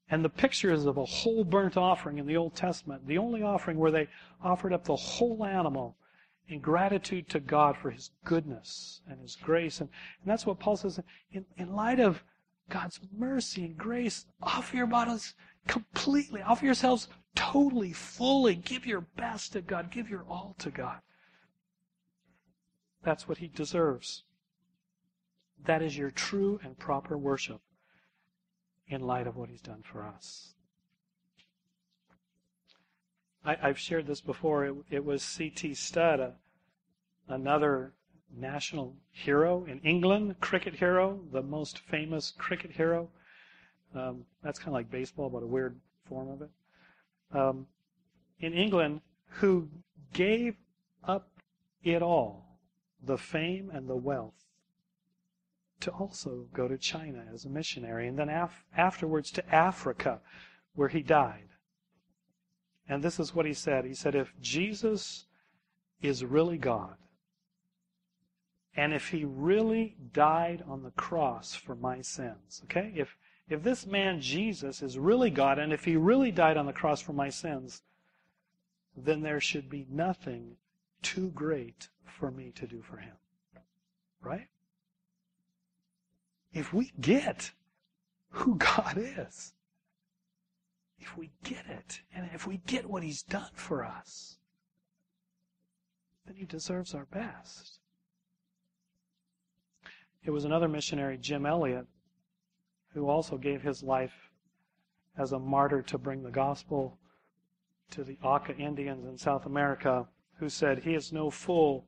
And 0.09 0.25
the 0.25 0.29
picture 0.29 0.73
is 0.73 0.85
of 0.85 0.97
a 0.97 1.05
whole 1.05 1.43
burnt 1.43 1.77
offering 1.77 2.17
in 2.17 2.25
the 2.25 2.35
Old 2.35 2.55
Testament, 2.55 3.07
the 3.07 3.17
only 3.17 3.43
offering 3.43 3.77
where 3.77 3.91
they 3.91 4.07
offered 4.43 4.73
up 4.73 4.83
the 4.83 4.95
whole 4.95 5.45
animal 5.45 5.95
in 6.47 6.60
gratitude 6.60 7.30
to 7.30 7.39
God 7.39 7.77
for 7.77 7.91
His 7.91 8.12
goodness 8.25 9.01
and 9.08 9.19
His 9.19 9.36
grace. 9.36 9.82
And, 9.82 9.89
and 10.21 10.32
that's 10.32 10.45
what 10.45 10.60
Paul 10.60 10.77
says 10.77 10.99
in, 11.32 11.45
in 11.58 11.73
light 11.73 11.99
of 11.99 12.23
God's 12.69 12.99
mercy 13.15 13.65
and 13.65 13.77
grace, 13.77 14.25
offer 14.41 14.77
your 14.77 14.88
bodies 14.88 15.36
completely, 15.67 16.41
offer 16.41 16.65
yourselves 16.65 17.08
totally, 17.36 17.93
fully. 17.93 18.56
Give 18.56 18.86
your 18.86 19.01
best 19.01 19.54
to 19.54 19.62
God, 19.62 19.91
give 19.91 20.10
your 20.10 20.25
all 20.30 20.56
to 20.60 20.71
God. 20.71 20.99
That's 23.04 23.27
what 23.27 23.39
he 23.39 23.47
deserves. 23.47 24.23
That 25.65 25.82
is 25.82 25.97
your 25.97 26.12
true 26.12 26.60
and 26.63 26.77
proper 26.77 27.17
worship 27.17 27.62
in 28.88 29.01
light 29.01 29.27
of 29.27 29.36
what 29.36 29.49
he's 29.49 29.62
done 29.62 29.84
for 29.84 30.04
us. 30.04 30.54
I, 33.43 33.56
have 33.56 33.80
shared 33.80 34.08
this 34.08 34.21
before. 34.21 34.65
It, 34.65 34.75
it 34.89 35.06
was 35.06 35.23
C.T. 35.23 35.73
Studd, 35.73 36.34
another 37.27 37.93
national 38.36 38.95
hero 39.12 39.65
in 39.65 39.80
England, 39.80 40.39
cricket 40.39 40.75
hero, 40.75 41.19
the 41.32 41.41
most 41.41 41.80
famous 41.80 42.32
cricket 42.38 42.71
hero. 42.71 43.10
Um, 43.95 44.25
that's 44.43 44.60
kind 44.60 44.69
of 44.69 44.73
like 44.73 44.91
baseball, 44.91 45.30
but 45.30 45.43
a 45.43 45.47
weird 45.47 45.75
form 46.08 46.30
of 46.30 46.41
it. 46.41 46.49
Um, 47.34 47.67
in 48.39 48.54
England, 48.54 49.01
who 49.27 49.69
gave 50.13 50.56
up 51.04 51.30
it 51.84 52.01
all 52.01 52.60
the 53.04 53.17
fame 53.17 53.71
and 53.73 53.88
the 53.89 53.95
wealth 53.95 54.45
to 55.80 55.91
also 55.91 56.45
go 56.54 56.67
to 56.67 56.77
China 56.77 57.25
as 57.34 57.45
a 57.45 57.49
missionary 57.49 58.08
and 58.08 58.17
then 58.17 58.30
af- 58.30 58.63
afterwards 58.77 59.32
to 59.32 59.54
Africa 59.56 60.19
where 60.75 60.89
he 60.89 61.01
died. 61.01 61.49
And 62.91 63.01
this 63.01 63.21
is 63.21 63.34
what 63.34 63.45
he 63.45 63.54
said. 63.54 63.86
He 63.86 63.93
said, 63.93 64.15
if 64.15 64.34
Jesus 64.41 65.25
is 66.01 66.25
really 66.25 66.58
God, 66.58 66.97
and 68.75 68.93
if 68.93 69.08
he 69.08 69.23
really 69.23 69.95
died 70.12 70.62
on 70.67 70.84
the 70.84 70.91
cross 70.91 71.56
for 71.56 71.73
my 71.73 72.01
sins, 72.01 72.62
okay? 72.65 72.91
If, 72.93 73.15
if 73.47 73.63
this 73.63 73.86
man 73.86 74.19
Jesus 74.19 74.82
is 74.82 74.99
really 74.99 75.30
God, 75.30 75.58
and 75.58 75.71
if 75.71 75.86
he 75.86 75.95
really 75.95 76.34
died 76.34 76.58
on 76.58 76.65
the 76.65 76.73
cross 76.73 76.99
for 76.99 77.13
my 77.13 77.30
sins, 77.30 77.82
then 78.97 79.22
there 79.22 79.39
should 79.39 79.70
be 79.70 79.88
nothing 79.89 80.57
too 81.01 81.30
great 81.30 81.88
for 82.03 82.30
me 82.30 82.51
to 82.55 82.68
do 82.68 82.82
for 82.82 82.97
him. 82.97 83.15
Right? 84.22 84.49
If 86.51 86.74
we 86.74 86.91
get 86.99 87.51
who 88.32 88.55
God 88.57 88.97
is, 88.97 89.53
if 91.02 91.18
we 91.18 91.32
get 91.43 91.66
it, 91.68 92.02
and 92.16 92.30
if 92.34 92.45
we 92.45 92.58
get 92.68 92.89
what 92.89 93.04
he's 93.04 93.24
done 93.24 93.49
for 93.54 93.84
us, 93.84 94.38
then 96.26 96.36
he 96.36 96.45
deserves 96.45 96.93
our 96.93 97.06
best. 97.06 97.80
It 100.24 100.32
was 100.32 100.45
another 100.45 100.68
missionary, 100.68 101.18
Jim 101.18 101.45
Elliot, 101.45 101.88
who 102.93 103.10
also 103.10 103.38
gave 103.38 103.62
his 103.62 103.82
life 103.82 104.30
as 105.18 105.32
a 105.32 105.39
martyr 105.39 105.82
to 105.82 105.97
bring 105.97 106.24
the 106.24 106.32
gospel 106.32 106.97
to 107.89 108.04
the 108.04 108.18
Auca 108.24 108.56
Indians 108.56 109.06
in 109.06 109.18
South 109.18 109.45
America 109.45 110.08
who 110.38 110.49
said, 110.49 110.80
He 110.80 110.93
is 110.93 111.12
no 111.12 111.30
fool 111.30 111.88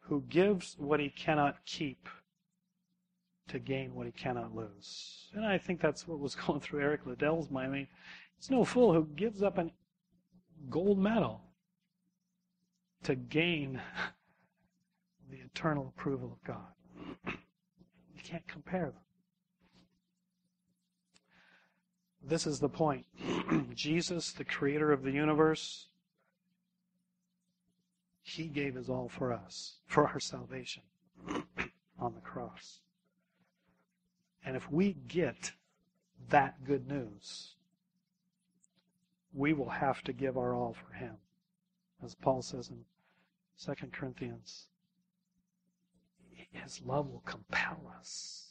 who 0.00 0.22
gives 0.28 0.76
what 0.78 1.00
he 1.00 1.10
cannot 1.10 1.64
keep 1.66 2.08
to 3.48 3.58
gain 3.58 3.94
what 3.94 4.06
he 4.06 4.12
cannot 4.12 4.54
lose. 4.54 5.28
And 5.34 5.44
I 5.44 5.58
think 5.58 5.80
that's 5.80 6.08
what 6.08 6.18
was 6.18 6.34
going 6.46 6.60
through 6.60 6.80
Eric 6.80 7.06
Liddell's 7.06 7.50
mind. 7.50 7.72
I 7.72 7.74
mean, 7.74 7.88
he's 8.36 8.50
no 8.50 8.64
fool 8.64 8.92
who 8.92 9.06
gives 9.16 9.42
up 9.42 9.58
a 9.58 9.70
gold 10.68 10.98
medal 10.98 11.42
to 13.04 13.14
gain 13.14 13.80
the 15.30 15.38
eternal 15.38 15.92
approval 15.96 16.32
of 16.32 16.44
God. 16.46 17.34
You 18.16 18.32
can't 18.32 18.48
compare 18.48 18.86
them. 18.86 19.04
This 22.26 22.44
is 22.44 22.58
the 22.58 22.68
point. 22.68 23.06
Jesus, 23.74 24.32
the 24.32 24.44
creator 24.44 24.90
of 24.90 25.04
the 25.04 25.12
universe, 25.12 25.86
he 28.22 28.48
gave 28.48 28.74
his 28.74 28.90
all 28.90 29.08
for 29.08 29.32
us, 29.32 29.76
for 29.86 30.08
our 30.08 30.18
salvation 30.18 30.82
on 32.00 32.14
the 32.14 32.20
cross. 32.20 32.80
And 34.44 34.56
if 34.56 34.70
we 34.70 34.96
get 35.06 35.52
that 36.30 36.64
good 36.64 36.88
news, 36.88 37.55
we 39.36 39.52
will 39.52 39.68
have 39.68 40.02
to 40.02 40.14
give 40.14 40.38
our 40.38 40.54
all 40.54 40.72
for 40.74 40.94
him. 40.94 41.14
As 42.02 42.14
Paul 42.14 42.40
says 42.40 42.70
in 42.70 42.84
2 43.62 43.88
Corinthians, 43.92 44.68
his 46.50 46.80
love 46.82 47.08
will 47.08 47.22
compel 47.26 47.92
us. 47.98 48.44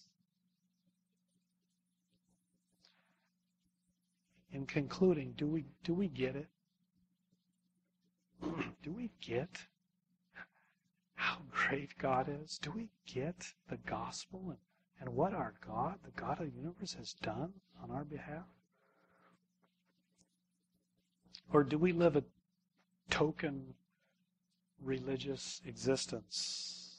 In 4.51 4.65
concluding, 4.67 5.33
do 5.36 5.47
we 5.47 5.65
do 5.83 5.93
we 5.93 6.07
get 6.07 6.36
it? 6.36 6.47
do 8.83 8.91
we 8.91 9.09
get 9.19 9.65
how 11.15 11.39
great 11.51 11.97
God 11.97 12.29
is? 12.29 12.57
Do 12.59 12.71
we 12.71 12.89
get 13.05 13.53
the 13.69 13.77
gospel 13.77 14.43
and, 14.49 14.57
and 15.01 15.09
what 15.09 15.33
our 15.33 15.55
God, 15.65 15.95
the 16.03 16.11
God 16.11 16.39
of 16.39 16.53
the 16.53 16.57
universe, 16.57 16.93
has 16.93 17.13
done 17.13 17.53
on 17.83 17.91
our 17.91 18.05
behalf? 18.05 18.45
Or 21.51 21.63
do 21.63 21.77
we 21.77 21.91
live 21.91 22.15
a 22.15 22.23
token 23.09 23.73
religious 24.81 25.61
existence? 25.65 26.97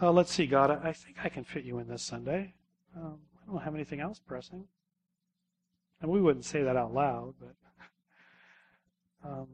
Uh, 0.00 0.10
let's 0.10 0.32
see, 0.32 0.46
God, 0.46 0.70
I 0.70 0.92
think 0.92 1.16
I 1.22 1.28
can 1.28 1.44
fit 1.44 1.64
you 1.64 1.78
in 1.78 1.88
this 1.88 2.02
Sunday. 2.02 2.54
Um, 2.96 3.18
I 3.42 3.52
don't 3.52 3.62
have 3.62 3.74
anything 3.74 4.00
else 4.00 4.18
pressing. 4.18 4.64
And 6.00 6.10
we 6.10 6.20
wouldn't 6.20 6.46
say 6.46 6.62
that 6.62 6.76
out 6.76 6.94
loud, 6.94 7.34
but 7.38 7.54
um, 9.28 9.48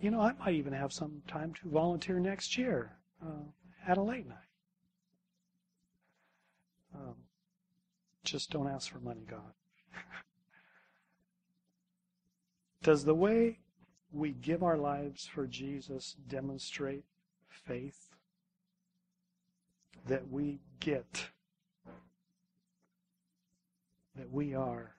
you 0.00 0.10
know, 0.10 0.20
I 0.20 0.32
might 0.32 0.54
even 0.54 0.74
have 0.74 0.92
some 0.92 1.22
time 1.26 1.54
to 1.62 1.70
volunteer 1.70 2.20
next 2.20 2.58
year 2.58 2.92
uh, 3.24 3.44
at 3.88 3.96
a 3.96 4.02
late 4.02 4.28
night. 4.28 4.36
Um, 6.94 7.14
just 8.24 8.50
don't 8.50 8.68
ask 8.68 8.90
for 8.90 8.98
money, 8.98 9.24
God. 9.28 9.52
Does 12.86 13.04
the 13.04 13.16
way 13.16 13.58
we 14.12 14.30
give 14.30 14.62
our 14.62 14.76
lives 14.76 15.26
for 15.26 15.48
Jesus 15.48 16.14
demonstrate 16.28 17.02
faith 17.50 18.10
that 20.06 20.30
we 20.30 20.60
get 20.78 21.30
that 24.14 24.30
we 24.30 24.54
are 24.54 24.94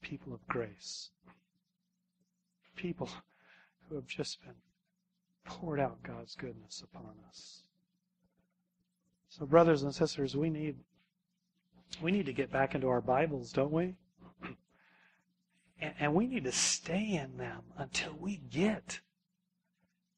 people 0.00 0.32
of 0.32 0.48
grace? 0.48 1.10
People 2.76 3.10
who 3.86 3.96
have 3.96 4.06
just 4.06 4.42
been 4.42 4.54
poured 5.44 5.78
out 5.78 6.02
God's 6.02 6.34
goodness 6.34 6.82
upon 6.82 7.12
us. 7.28 7.64
So 9.28 9.44
brothers 9.44 9.82
and 9.82 9.94
sisters, 9.94 10.34
we 10.34 10.48
need 10.48 10.76
we 12.00 12.10
need 12.10 12.24
to 12.24 12.32
get 12.32 12.50
back 12.50 12.74
into 12.74 12.88
our 12.88 13.02
Bibles, 13.02 13.52
don't 13.52 13.70
we? 13.70 13.96
And, 15.80 15.94
and 15.98 16.14
we 16.14 16.26
need 16.26 16.44
to 16.44 16.52
stay 16.52 17.12
in 17.12 17.36
them 17.36 17.62
until 17.76 18.14
we 18.18 18.40
get 18.50 19.00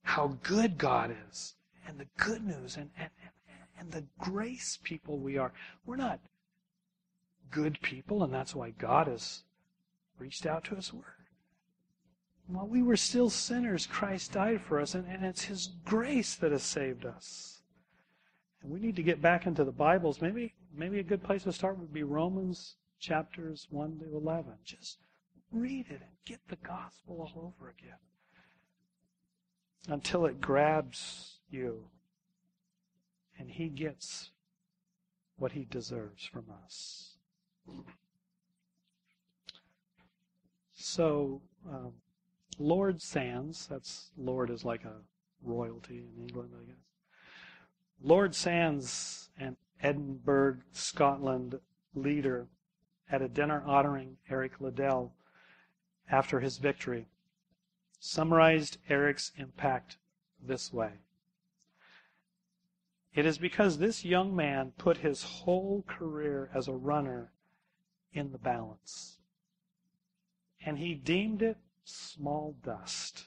how 0.02 0.38
good 0.42 0.78
God 0.78 1.14
is 1.28 1.54
and 1.86 1.98
the 1.98 2.06
good 2.16 2.44
news 2.44 2.76
and, 2.76 2.90
and, 2.98 3.10
and 3.78 3.92
the 3.92 4.04
grace 4.18 4.78
people 4.82 5.18
we 5.18 5.38
are. 5.38 5.52
We're 5.84 5.96
not 5.96 6.20
good 7.50 7.80
people, 7.82 8.22
and 8.22 8.32
that's 8.32 8.54
why 8.54 8.70
God 8.70 9.06
has 9.06 9.42
reached 10.18 10.46
out 10.46 10.64
to 10.64 10.76
us. 10.76 10.92
We're 10.92 11.02
while 12.52 12.66
we 12.66 12.82
were 12.82 12.96
still 12.96 13.30
sinners, 13.30 13.86
Christ 13.86 14.32
died 14.32 14.60
for 14.60 14.80
us, 14.80 14.94
and, 14.94 15.06
and 15.06 15.24
it's 15.24 15.44
His 15.44 15.68
grace 15.84 16.34
that 16.36 16.50
has 16.50 16.62
saved 16.62 17.06
us. 17.06 17.62
And 18.62 18.72
we 18.72 18.80
need 18.80 18.96
to 18.96 19.02
get 19.02 19.22
back 19.22 19.46
into 19.46 19.64
the 19.64 19.72
Bibles. 19.72 20.20
Maybe, 20.20 20.54
maybe 20.76 20.98
a 20.98 21.04
good 21.04 21.22
place 21.22 21.44
to 21.44 21.52
start 21.52 21.78
would 21.78 21.92
be 21.92 22.02
Romans 22.02 22.76
chapters 22.98 23.68
1 23.70 24.00
to 24.00 24.16
11. 24.16 24.52
Just 24.64 24.98
read 25.52 25.86
it 25.88 26.00
and 26.00 26.10
get 26.24 26.40
the 26.48 26.56
gospel 26.56 27.30
all 27.34 27.54
over 27.58 27.70
again 27.70 27.98
until 29.88 30.26
it 30.26 30.40
grabs 30.40 31.38
you 31.50 31.84
and 33.38 33.50
He 33.50 33.68
gets 33.68 34.30
what 35.36 35.52
He 35.52 35.64
deserves 35.64 36.24
from 36.24 36.44
us. 36.64 37.14
So, 40.74 41.40
um, 41.68 41.92
Lord 42.58 43.00
Sands, 43.00 43.66
that's 43.66 44.10
Lord 44.16 44.50
is 44.50 44.64
like 44.64 44.84
a 44.84 44.96
royalty 45.42 46.04
in 46.14 46.22
England, 46.22 46.50
I 46.54 46.66
guess. 46.66 46.76
Lord 48.02 48.34
Sands, 48.34 49.30
an 49.38 49.56
Edinburgh, 49.82 50.58
Scotland 50.72 51.58
leader, 51.94 52.46
at 53.10 53.22
a 53.22 53.28
dinner 53.28 53.62
honoring 53.66 54.16
Eric 54.30 54.60
Liddell 54.60 55.12
after 56.10 56.40
his 56.40 56.58
victory, 56.58 57.06
summarized 57.98 58.78
Eric's 58.88 59.32
impact 59.36 59.98
this 60.42 60.72
way. 60.72 60.92
It 63.14 63.26
is 63.26 63.38
because 63.38 63.78
this 63.78 64.04
young 64.04 64.34
man 64.34 64.72
put 64.78 64.98
his 64.98 65.22
whole 65.22 65.84
career 65.86 66.50
as 66.54 66.68
a 66.68 66.72
runner 66.72 67.32
in 68.12 68.32
the 68.32 68.38
balance. 68.38 69.18
And 70.64 70.78
he 70.78 70.94
deemed 70.94 71.42
it 71.42 71.56
small 71.84 72.54
dust 72.62 73.26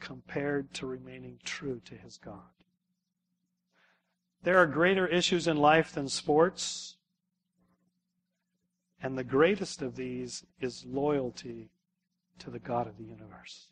compared 0.00 0.72
to 0.74 0.86
remaining 0.86 1.38
true 1.44 1.80
to 1.86 1.94
his 1.94 2.18
God. 2.18 2.42
There 4.42 4.58
are 4.58 4.66
greater 4.66 5.06
issues 5.06 5.48
in 5.48 5.56
life 5.56 5.92
than 5.92 6.08
sports, 6.08 6.96
and 9.02 9.16
the 9.16 9.24
greatest 9.24 9.82
of 9.82 9.96
these 9.96 10.44
is 10.60 10.84
loyalty 10.86 11.70
to 12.38 12.50
the 12.50 12.58
God 12.58 12.86
of 12.86 12.96
the 12.96 13.04
universe. 13.04 13.68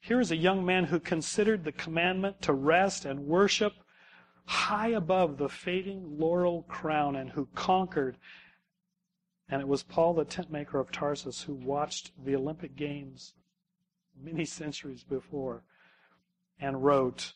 Here 0.00 0.20
is 0.20 0.30
a 0.30 0.36
young 0.36 0.64
man 0.64 0.84
who 0.84 1.00
considered 1.00 1.64
the 1.64 1.72
commandment 1.72 2.40
to 2.42 2.52
rest 2.52 3.04
and 3.04 3.26
worship 3.26 3.74
high 4.46 4.88
above 4.88 5.36
the 5.36 5.48
fading 5.48 6.18
laurel 6.18 6.62
crown 6.62 7.16
and 7.16 7.30
who 7.30 7.46
conquered 7.54 8.16
and 9.50 9.60
it 9.60 9.66
was 9.66 9.82
Paul, 9.82 10.14
the 10.14 10.24
tentmaker 10.24 10.80
of 10.80 10.92
Tarsus, 10.92 11.42
who 11.42 11.54
watched 11.54 12.12
the 12.24 12.36
Olympic 12.36 12.76
Games 12.76 13.34
many 14.16 14.44
centuries 14.44 15.02
before 15.02 15.64
and 16.60 16.84
wrote 16.84 17.34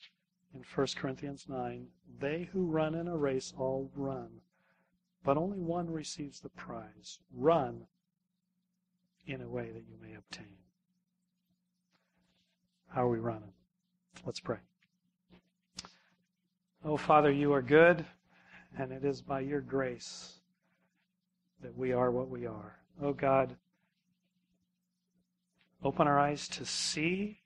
in 0.55 0.63
1 0.63 0.87
Corinthians 0.97 1.47
9 1.49 1.89
They 2.21 2.49
who 2.53 2.67
run 2.67 2.95
in 2.95 3.09
a 3.09 3.17
race 3.17 3.53
all 3.57 3.91
run, 3.97 4.43
but 5.25 5.39
only 5.39 5.59
one 5.59 5.91
receives 5.91 6.41
the 6.41 6.51
prize. 6.51 7.19
Run 7.33 7.87
in 9.27 9.41
a 9.41 9.49
way 9.49 9.71
that 9.73 9.85
you 9.89 9.97
may 10.01 10.15
obtain. 10.15 10.59
How 12.89 13.07
are 13.07 13.11
we 13.11 13.19
running? 13.19 13.53
Let's 14.25 14.41
pray. 14.41 14.59
Oh, 16.85 16.99
Father, 16.99 17.33
you 17.33 17.53
are 17.55 17.63
good, 17.63 18.05
and 18.79 18.93
it 18.93 19.05
is 19.05 19.23
by 19.23 19.41
your 19.41 19.63
grace 19.63 20.35
that 21.63 21.77
we 21.77 21.93
are 21.93 22.11
what 22.11 22.29
we 22.29 22.47
are. 22.47 22.77
Oh 23.03 23.15
God, 23.15 23.57
open 25.83 26.07
our 26.07 26.19
eyes 26.19 26.47
to 26.49 26.67
see 26.67 27.39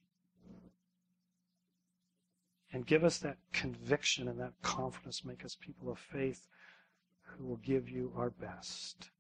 and 2.73 2.85
give 2.85 3.05
us 3.05 3.19
that 3.19 3.37
conviction 3.53 4.27
and 4.27 4.41
that 4.41 4.53
confidence. 4.63 5.25
Make 5.25 5.45
us 5.45 5.57
people 5.59 5.91
of 5.91 5.99
faith 5.99 6.49
who 7.37 7.47
will 7.47 7.57
give 7.59 7.89
you 7.89 8.13
our 8.17 8.31
best. 8.31 9.11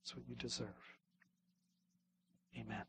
That's 0.00 0.16
what 0.16 0.24
you 0.28 0.34
deserve. 0.36 0.66
Amen. 2.58 2.84